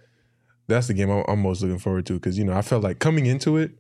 [0.68, 3.00] that's the game I'm, I'm most looking forward to because you know I felt like
[3.00, 3.72] coming into it.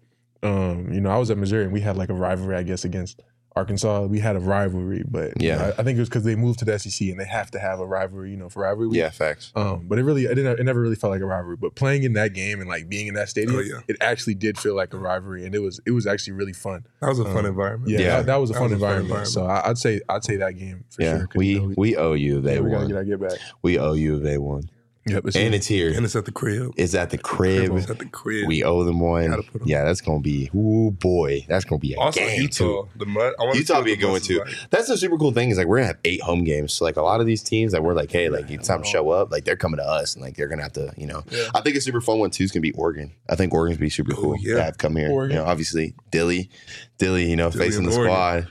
[0.41, 2.83] Um, you know, I was at Missouri and we had like a rivalry, I guess,
[2.83, 3.21] against
[3.55, 4.07] Arkansas.
[4.07, 5.55] We had a rivalry, but you Yeah.
[5.57, 7.49] know, I, I think it was because they moved to the SEC and they have
[7.51, 8.87] to have a rivalry, you know, for rivalry.
[8.89, 8.97] week.
[8.97, 11.55] yeah facts Um, but it really, it didn't, it never really felt like a rivalry.
[11.55, 13.79] But playing in that game and like being in that stadium, Oh, yeah.
[13.87, 16.85] it actually did feel like a rivalry, and it was, it was actually really fun.
[16.99, 17.89] That was a fun Um, environment.
[17.91, 18.15] Yeah, Yeah.
[18.17, 19.27] That, that was a That fun, was a fun environment.
[19.29, 21.27] So I, I'd say, I'd say that game for yeah sure.
[21.27, 23.21] 'cause, we you know, we owe you yeah, they we gotta won get, our get
[23.21, 23.39] back.
[23.61, 24.63] we owe you they won
[25.05, 26.71] Yep, it's and it's here And it's at the crib.
[26.77, 28.47] it's at the crib It's at the crib.
[28.47, 29.29] We owe them one.
[29.31, 30.49] Gotta put 'em- Yeah, that's gonna be.
[30.55, 32.87] Ooh boy, that's gonna be a also game Utah, too.
[32.95, 33.33] the mud.
[33.37, 34.39] I wanna Utah see be a the good one too.
[34.39, 34.47] like.
[34.69, 36.71] That's the super cool thing is like we're gonna have eight home games.
[36.73, 38.87] So like a lot of these teams that we're like, hey, like it's time to
[38.87, 39.29] show up.
[39.29, 41.23] Like they're coming to us, and like they're gonna have to, you know.
[41.29, 41.49] Yeah.
[41.53, 43.11] I think a super fun one too is gonna be Oregon.
[43.29, 44.55] I think Oregon's gonna be super Oh, cool yeah.
[44.55, 45.11] to have come here.
[45.11, 45.35] Oregon.
[45.37, 46.49] You know, obviously Dilly,
[46.97, 48.05] Dilly, you know, Dilly facing the Oregon.
[48.13, 48.47] squad.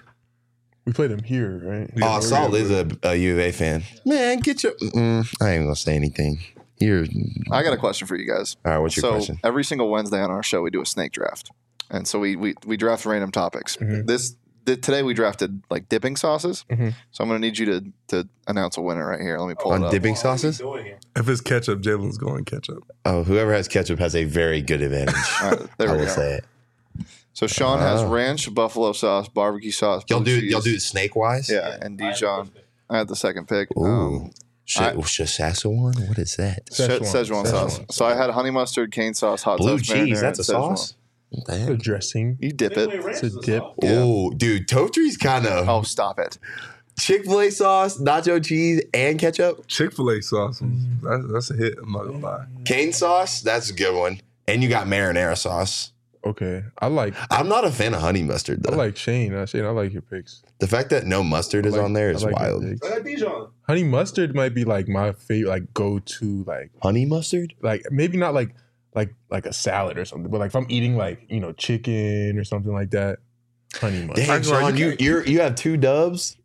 [0.85, 1.91] We played him here, right?
[1.97, 3.85] Yeah, oh, Saul is a, a U of A fan.
[4.05, 4.73] Man, get your.
[4.73, 6.41] Mm, I ain't gonna say anything.
[6.79, 7.05] You're.
[7.53, 8.57] I got a question for you guys.
[8.65, 9.39] All right, what's your so question?
[9.45, 11.51] every single Wednesday on our show, we do a snake draft,
[11.91, 13.77] and so we we, we draft random topics.
[13.77, 14.09] Mhm.
[14.09, 14.35] This
[14.67, 16.65] th- today we drafted like dipping sauces.
[16.69, 16.95] Mhm.
[17.13, 19.39] So I'm gonna need you to to announce a winner right here.
[19.39, 19.91] Let me pull it On up.
[19.93, 20.61] dipping sauces?
[21.15, 22.83] If it's ketchup, Jalin's going ketchup.
[23.05, 25.15] Oh, whoever has ketchup has a very good advantage.
[25.43, 26.13] All right, there I we will go.
[26.13, 26.45] say it.
[27.35, 28.09] So Sean has Oh.
[28.09, 30.03] ranch, buffalo sauce, barbecue sauce.
[30.09, 31.49] Y'all blue do y'all do it snake wise?
[31.51, 32.51] Yeah, and Dijon.
[32.91, 33.69] I had the second pick.
[33.77, 33.85] Ooh.
[33.85, 34.31] Um,
[34.65, 36.09] Sh- I- Szechuan?
[36.09, 36.67] What is that?
[36.71, 37.27] Szechuan, Szechuan.
[37.45, 37.79] Szechuan sauce.
[37.79, 37.93] Szechuan.
[37.93, 40.21] So I had honey mustard, cane sauce, hot Blue sauce, cheese.
[40.21, 40.77] That's a Szechuan.
[40.79, 40.95] sauce.
[41.31, 42.37] What the The dressing.
[42.41, 42.91] You dip it.
[42.93, 43.63] It's a dip.
[43.83, 43.91] Yeah.
[44.03, 46.39] Oh, dude, Totry's kind of Oh, stop it.
[47.01, 49.67] Chick Fil A sauce, nacho cheese, and ketchup.
[49.67, 50.61] Chick Fil A sauce,
[51.03, 51.79] that's, that's a hit.
[51.83, 52.45] I'm not gonna lie.
[52.67, 54.21] Cane sauce, that's a good one.
[54.47, 55.92] And you got marinara sauce.
[56.25, 56.63] Okay.
[56.79, 58.73] I like I'm not a fan of honey mustard though.
[58.75, 59.35] I like Shane.
[59.35, 60.43] I Shane, I like your picks.
[60.61, 62.63] the fact that no mustard is on there is I like wild.
[62.63, 62.87] picks.
[62.87, 63.49] I got Dijon.
[63.67, 67.55] Honey mustard might be like my favorite, like go to, like Honey mustard?
[67.63, 68.55] like maybe not like
[68.95, 72.39] like like a salad or something, but like if I'm eating like you know chicken
[72.39, 73.19] or something like that,
[73.75, 74.27] honey mustard.
[74.27, 76.37] Damn, I can- Sean, you you you you have two dubs,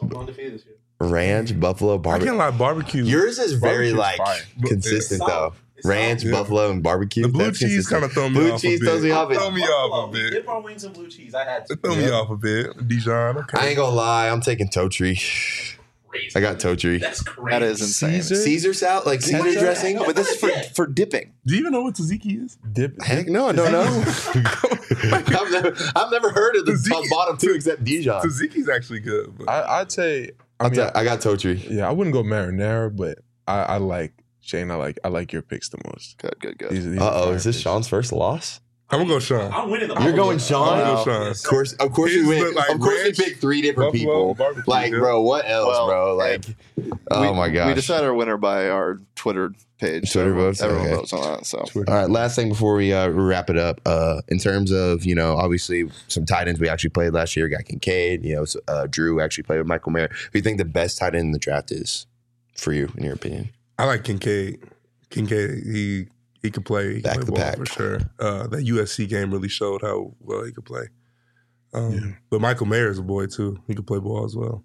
[0.00, 0.74] I'm undefeated this year.
[1.00, 2.26] ranch, buffalo, I barbecue.
[2.28, 3.04] can't lie, barbecue.
[3.04, 4.40] Yours is very Barbecue's like fire.
[4.66, 5.54] consistent It's though.
[5.82, 5.94] Solid.
[5.94, 6.32] It's Ranch, solid.
[6.32, 6.38] Yeah.
[6.40, 7.22] buffalo, and barbecue.
[7.22, 8.88] the blue That's cheese kind of throw me Blue off cheese a bit.
[8.90, 9.32] throws me off.
[9.32, 10.30] Throw me off Buffalo, a we bit.
[10.32, 11.34] Dip our wings in blue cheese.
[11.34, 11.72] I had to.
[11.74, 12.88] It throw me off a bit.
[12.88, 13.58] Dijon, okay.
[13.58, 15.78] I ain't gonna lie, I'm taking Totri.
[16.08, 16.30] Crazy.
[16.36, 17.00] I got Totri.
[17.00, 17.50] That's crazy.
[17.58, 18.20] That is insane.
[18.20, 18.34] Caesar?
[18.34, 19.60] Caesar salad, like Caesar Ketchup?
[19.60, 19.96] dressing.
[19.98, 21.32] But this is for, for dipping.
[21.46, 22.58] Do you even know what tzatziki is?
[22.70, 23.00] Dip.
[23.00, 24.04] Heck no, I don't know.
[24.44, 28.22] I've, never, I've never heard of the Tzatziki- bottom two except Dijon.
[28.22, 29.38] Tzatziki's actually good.
[29.38, 30.32] But I, I'd say.
[30.60, 31.68] I I, mean, I got Totri.
[31.70, 33.18] yeah, I wouldn't go marinara, but
[33.48, 34.12] I, I like
[34.42, 34.70] Shane.
[34.70, 36.18] I like I like your picks the most.
[36.18, 36.70] Good, good, good.
[36.70, 37.62] These, these Uh oh, is this picks.
[37.62, 38.60] Sean's first loss?
[38.90, 39.50] I'm gonna go Sean.
[39.50, 39.98] I'm winning the.
[40.02, 40.68] You're going Sean?
[40.78, 41.04] I'm gonna Wow.
[41.04, 41.26] go Sean.
[41.28, 42.40] Of course, of course we His went.
[42.40, 44.34] look like of course ranch, we picked three different Buffalo, people.
[44.34, 44.98] barbecue, Like, yeah.
[44.98, 46.18] bro, what else, Well, bro?
[46.20, 46.32] hey,
[46.76, 47.68] Like, oh we, my gosh.
[47.68, 50.10] We decided our winner by our Twitter page.
[50.10, 50.60] so Twitter votes?
[50.60, 50.94] Everyone Okay.
[50.96, 51.46] votes on that.
[51.46, 51.90] So Twitter.
[51.90, 53.80] All right, last thing before we uh, wrap it up.
[53.86, 57.48] Uh, in terms of you know, obviously some tight ends we actually played last year.
[57.48, 58.22] Got Kincaid.
[58.24, 60.08] You know, uh, Drew actually played with Michael Mayer.
[60.08, 62.06] Who do you think the best tight end in the draft is
[62.58, 63.48] for you, in your opinion?
[63.78, 64.62] I like Kincaid.
[65.10, 66.06] Kincaid, he
[66.42, 67.56] he could play, he could play the ball pack.
[67.56, 67.98] for sure.
[68.18, 70.88] Uh, that USC game really showed how well he could play.
[71.72, 72.00] Um, Yeah.
[72.30, 73.58] But Michael Mayer is a boy too.
[73.66, 74.64] He could play ball as well.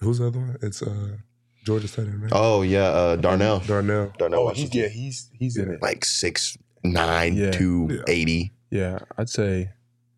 [0.00, 0.56] Who's the other one?
[0.62, 1.16] It's uh,
[1.64, 2.32] Georgia tight end, right?
[2.34, 3.60] Oh yeah, uh, Darnell.
[3.60, 4.12] Darnell.
[4.18, 5.82] Darnell Oh, he's, yeah, he's he's in it.
[5.82, 7.50] like six nine, Yeah.
[7.50, 8.52] two eighty.
[8.70, 9.70] Yeah, I'd say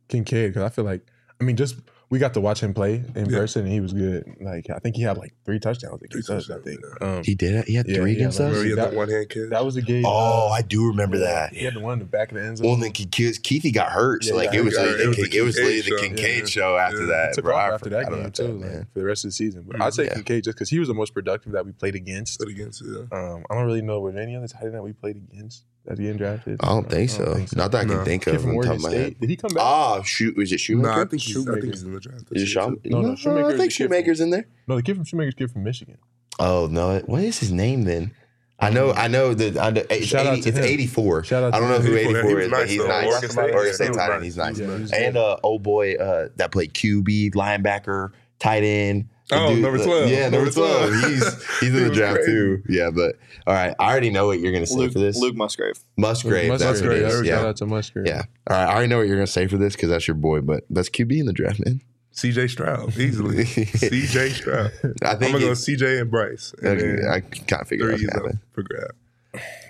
[0.09, 1.03] Kincaid because I feel like
[1.41, 1.77] I mean just
[2.11, 3.39] we got to watch him play in Yeah.
[3.39, 4.25] person and he was good.
[4.41, 6.49] Like I think he had like three touchdowns against Three us.
[6.49, 7.65] I touchdowns, think um, He did it.
[7.67, 8.63] He had Yeah, three he had against us.
[8.63, 9.51] He had that- that one hand catch?
[9.51, 10.05] that was a game.
[10.07, 11.53] Oh, I do remember that.
[11.53, 12.65] He had the one in the back of the end zone.
[12.67, 14.97] Well, and then Keith- Keithy got hurt, so Yeah, like it was, he got like,
[14.97, 15.01] hurt.
[15.05, 16.61] It was it, the was literally the Kincaid Kincaid show.
[16.61, 17.07] show after Yeah.
[17.07, 17.35] that.
[17.35, 17.57] Took bro.
[17.57, 18.87] off after that game too, that, like, man.
[18.93, 19.65] for the rest of the season.
[19.67, 20.15] But I'd say Yeah.
[20.15, 22.41] Kincaid just because he was the most productive that we played against.
[22.41, 22.87] Played against it.
[22.89, 23.19] yeah.
[23.19, 25.99] Um, I don't really know with any other tight end that we played against that's
[26.01, 26.61] getting drafted.
[26.63, 27.45] I don't think so.
[27.57, 28.05] Not that I can No.
[28.05, 29.21] think of from top Oregon of my head.
[29.21, 29.63] Did he come back?
[29.65, 30.83] Ah, shoot, was it Schoonmaker?
[30.83, 32.25] No, I think he's, I think he's in the draft.
[32.31, 32.77] Is it year, Sean?
[32.77, 32.91] too.
[32.91, 34.47] No, no, I Schoonmaker's think Schoonmaker's in there.
[34.69, 35.99] no, the kid from Schoonmaker's kid from Michigan.
[36.39, 37.01] Oh no!
[37.07, 38.13] What is his name then?
[38.61, 41.25] I know, I know that I know, it's, Shout out 80, to it's 84.
[41.25, 42.09] Shout out I don't know who him.
[42.17, 42.87] 84 He is, was but he's though.
[42.89, 43.07] nice.
[43.07, 44.59] Oregon State, Oregon yeah, State he was tight end, he's nice.
[44.59, 45.21] Yeah, he was And good.
[45.21, 48.11] uh, old boy uh, that played QB, linebacker,
[48.41, 49.09] tight end.
[49.29, 50.11] The Oh, number 12.
[50.11, 50.89] Yeah, number Number 12.
[51.01, 51.05] 12.
[51.13, 52.33] He's he's in the draft crazy.
[52.33, 52.63] too.
[52.69, 53.17] Yeah, but
[53.47, 53.75] all right.
[53.79, 55.19] I already know what you're gonna say Luke, for this.
[55.19, 55.75] Luke Musgrave.
[55.97, 56.49] Musgrave.
[56.51, 57.03] That's what Musgrave.
[57.03, 57.13] it is.
[57.15, 57.41] Shout Yeah.
[57.47, 58.07] out to Musgrave.
[58.07, 58.23] Yeah.
[58.47, 58.65] All right.
[58.69, 60.89] I already know what you're gonna say for this because that's your boy, but that's
[60.89, 61.83] QB in the draft, man.
[62.15, 63.45] CJ Stroud, easily.
[63.45, 64.73] CJ Stroud.
[65.03, 66.53] I think I'm gonna go CJ and Bryce.
[66.63, 68.41] And okay, I can't figure out three what's is gonna up happen.
[68.53, 68.91] for grab.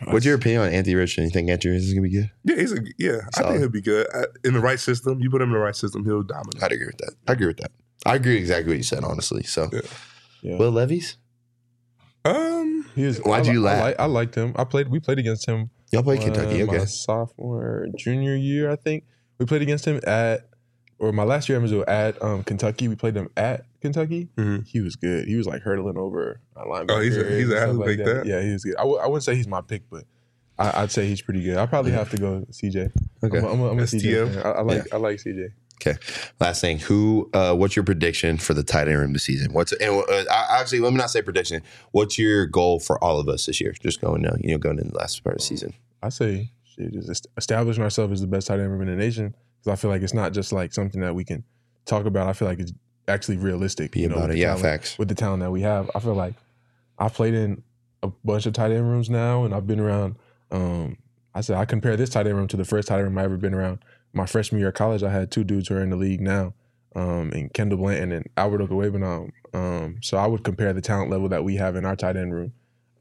[0.04, 1.24] What's your opinion on Anthony Richardson?
[1.24, 2.30] You think Anthony Richardson's gonna be good?
[2.44, 3.18] Yeah, he's a yeah.
[3.36, 5.20] I think he'll be good I, in the right system.
[5.20, 6.62] You put him in the right system, he'll dominate.
[6.62, 7.12] I'd agree with that.
[7.26, 7.72] I agree with that.
[8.06, 9.42] I agree exactly what you said, honestly.
[9.42, 9.80] So, Yeah.
[10.42, 10.56] Yeah.
[10.56, 11.16] Will Levis,
[12.24, 13.82] Um, He is, Why'd I, you I, laugh?
[13.82, 14.52] like- I liked him.
[14.56, 14.88] I played.
[14.88, 15.70] We played against him.
[15.92, 16.84] y'all play uh, Kentucky, My okay?
[16.86, 19.04] sophomore, junior year, I think
[19.38, 20.48] we played against him at,
[20.98, 22.88] or my last year at Mizzou at um, Kentucky.
[22.88, 24.28] We played him at Kentucky.
[24.36, 24.66] Mhm.
[24.66, 25.26] He was good.
[25.26, 26.90] He was like hurdling over a linebacker.
[26.90, 28.26] Oh, he's a- he's and an athlete like that?
[28.26, 28.76] Yeah, he was good.
[28.76, 30.04] I w- I wouldn't say he's my pick, but
[30.58, 31.56] I, I'd say he's pretty good.
[31.56, 32.90] I probably have to go CJ.
[33.24, 33.38] Okay.
[33.38, 34.34] I'm, a- I'm, a- I'm a CJ.
[34.34, 34.42] Fan.
[34.44, 35.50] I, I like I like CJ.
[36.40, 37.30] Last thing, who?
[37.32, 39.52] Uh, what's your prediction for the tight end room this season?
[39.52, 41.62] What's and uh, I- actually let me not say prediction.
[41.92, 43.74] What's your goal for all of us this year?
[43.80, 45.74] Just going now, you know, going into the last part of the season.
[46.02, 48.96] I say shit, just est- establishing ourselves as the best tight end room in the
[48.96, 49.34] nation.
[49.60, 51.44] Because I feel like it's not just like something that we can
[51.84, 52.28] talk about.
[52.28, 52.72] I feel like it's
[53.08, 53.92] actually realistic.
[53.92, 54.34] Be you know, about with it.
[54.34, 54.98] the Yeah, talent- facts.
[54.98, 56.34] With the talent that we have, I feel like
[56.98, 57.62] I've played in
[58.02, 60.16] a bunch of tight end rooms now, and I've been around.
[60.50, 60.98] Um,
[61.34, 63.24] I said I compare this tight end room to the first tight end room I
[63.24, 63.78] ever been around.
[64.18, 66.54] My freshman year of college, I had two dudes who are in the league now.
[66.96, 69.30] um, and Kendall Blanton and Albert Okwuegbunam.
[69.54, 72.34] Um, so I would compare the talent level that we have in our tight end
[72.34, 72.52] room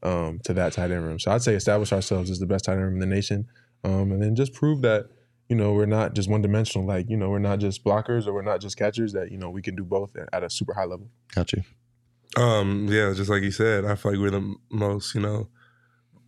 [0.02, 1.18] um, to that tight end room.
[1.18, 3.48] So I'd say establish ourselves as the best tight end room in the nation,
[3.84, 5.06] um, and then just prove that
[5.48, 6.86] you know we're not just one dimensional.
[6.86, 9.12] Like you know we're not just blockers or we're not just catchers.
[9.14, 11.08] That you know we can do both at- at a super high level.
[11.34, 11.62] Got you.
[12.36, 15.48] Um, yeah, just like you said, I feel like we're the most, you know,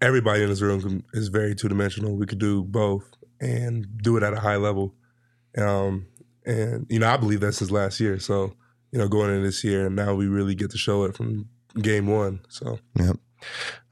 [0.00, 2.16] everybody in this room is very two dimensional.
[2.16, 3.04] We could do both
[3.40, 4.94] and do it at a high level.
[5.56, 6.06] Um,
[6.44, 8.18] and you know, I believe that's his last year.
[8.18, 8.54] So,
[8.92, 11.48] you know, going into this year, and now we really get to show it from
[11.80, 12.40] game one.
[12.48, 12.78] So,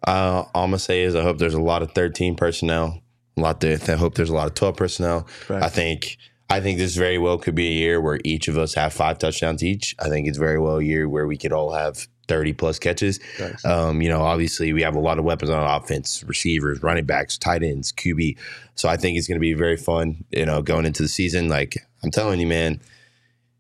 [0.06, 3.00] Uh, all I'm gonna say is I hope there's a lot of 13 personnel.
[3.36, 3.60] A lot.
[3.62, 5.26] To, I hope there's a lot of 12 personnel.
[5.50, 6.16] I think.
[6.50, 9.18] I think this very well could be a year where each of us have five
[9.18, 9.94] touchdowns each.
[9.98, 13.18] I think it's very well a year where we could all have 30 plus catches.
[13.36, 13.64] Thanks.
[13.64, 17.36] Um, you know, obviously we have a lot of weapons on offense, receivers, running backs,
[17.36, 18.38] tight ends, QB.
[18.74, 21.48] So I think it's going to be very fun, you know, going into the season.
[21.48, 22.80] Like I'm telling you, man,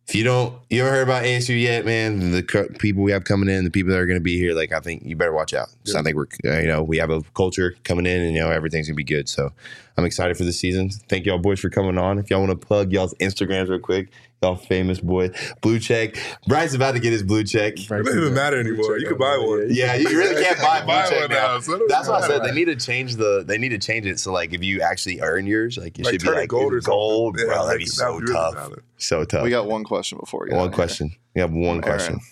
[0.08, 3.24] if you don't, you haven't heard about ASU yet, man, the co- people we have
[3.24, 5.34] coming in, the people that are going to be here, like I think you better
[5.34, 5.68] watch out.
[5.84, 8.40] So I think we're, uh, you know, we have a culture coming in and, you
[8.40, 9.28] know, everything's going to be good.
[9.28, 9.52] So
[9.98, 10.88] I'm excited for the season.
[11.10, 12.18] Thank y'all boys for coming on.
[12.18, 14.08] If y'all want to plug y'all's Instagrams real quick,
[14.42, 15.30] y'all famous boy,
[15.60, 16.16] blue check.
[16.46, 17.74] Bryce's about to get his blue check.
[17.78, 18.98] it doesn't even matter anymore.
[18.98, 19.66] You can buy one.
[19.70, 21.54] Yeah, you really can't buy blue Buy check one now.
[21.54, 22.42] now, so That's what I said.
[22.44, 23.44] They need to change the.
[23.46, 26.14] They need to change it so like if you actually earn yours, like it Like
[26.14, 27.36] should be like gold or gold.
[27.38, 28.54] Yeah, bro, that'd like, be so would really tough.
[28.54, 28.82] valid.
[28.98, 29.42] So tough.
[29.44, 31.14] We got one question before we get one question.
[31.34, 32.14] We have one All question.
[32.14, 32.22] right.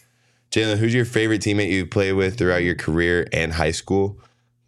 [0.53, 4.19] Jalin, who's your favorite teammate you played with throughout your career and high school?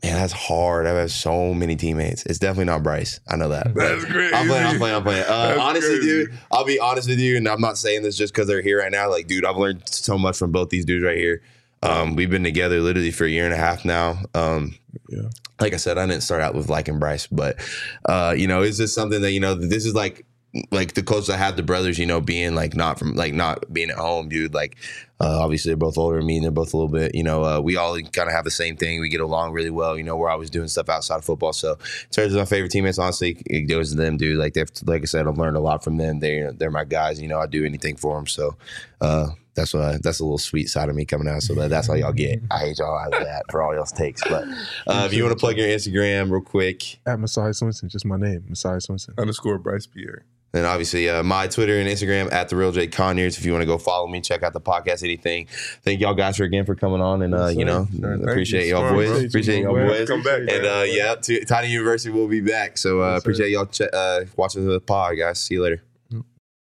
[0.02, 0.86] Man, that's hard.
[0.86, 2.24] I've had so many teammates.
[2.24, 3.18] It's definitely not Bryce.
[3.28, 3.74] I know that.
[3.74, 4.32] That's crazy.
[4.32, 4.64] I'm playing.
[4.66, 4.94] I'm playing.
[4.96, 5.24] I'm playing.
[5.26, 6.06] Uh, honestly, crazy.
[6.26, 8.78] dude, I'll be honest with you, and I'm not saying this just because they're here
[8.78, 9.10] right now.
[9.10, 11.42] Like, dude, I've learned so much from both these dudes right here.
[11.82, 14.18] Um, we've been together literally for a year and a half now.
[14.34, 14.76] Um,
[15.08, 15.28] Yeah.
[15.60, 17.56] like I said, I didn't start out with liking Bryce, but
[18.04, 19.54] uh, you know, it's just something that you know.
[19.54, 20.24] This is like
[20.70, 21.98] like the closest I have to brothers.
[21.98, 24.54] You know, being like not from like not being at home, dude.
[24.54, 24.76] Like
[25.20, 27.14] uh, obviously they're both older than me, and they're both a little bit.
[27.14, 29.00] You know, uh, we all kind of have the same thing.
[29.00, 29.96] We get along really well.
[29.98, 31.52] You know, we're always doing stuff outside of football.
[31.52, 34.38] So in terms of my favorite teammates, honestly, it goes to them, dude.
[34.38, 36.20] Like they've like I said, I've learned a lot from them.
[36.20, 37.20] They they're my guys.
[37.20, 38.26] You know, I do anything for them.
[38.26, 38.56] So.
[39.00, 39.28] uh
[39.58, 41.42] that's what that's a little sweet side of me coming out.
[41.42, 42.40] So that, that's all y'all get.
[42.50, 44.22] I hate y'all out of that for all y'all's takes.
[44.22, 44.44] But
[44.86, 48.16] uh, if you want to plug your Instagram real quick, At Messiah Swinson, just my
[48.16, 49.18] name, Messiah Swinson.
[49.18, 50.24] Underscore Bryce Pierre.
[50.52, 53.36] Then obviously uh, my Twitter and Instagram at the real Jake Conyers.
[53.38, 55.46] If you want to go follow me, check out the podcast, anything.
[55.82, 58.70] Thank y'all guys for again for coming on, and uh, you know Sure, appreciate you.
[58.70, 59.08] y'all Smart, boys.
[59.10, 59.20] bro.
[59.26, 60.08] Appreciate y'all boys.
[60.08, 62.78] Come back, And uh, yeah, T- Tight End University will be back.
[62.78, 65.38] So uh, appreciate y'all ch- uh, watching the pod, guys.
[65.40, 65.82] See you later.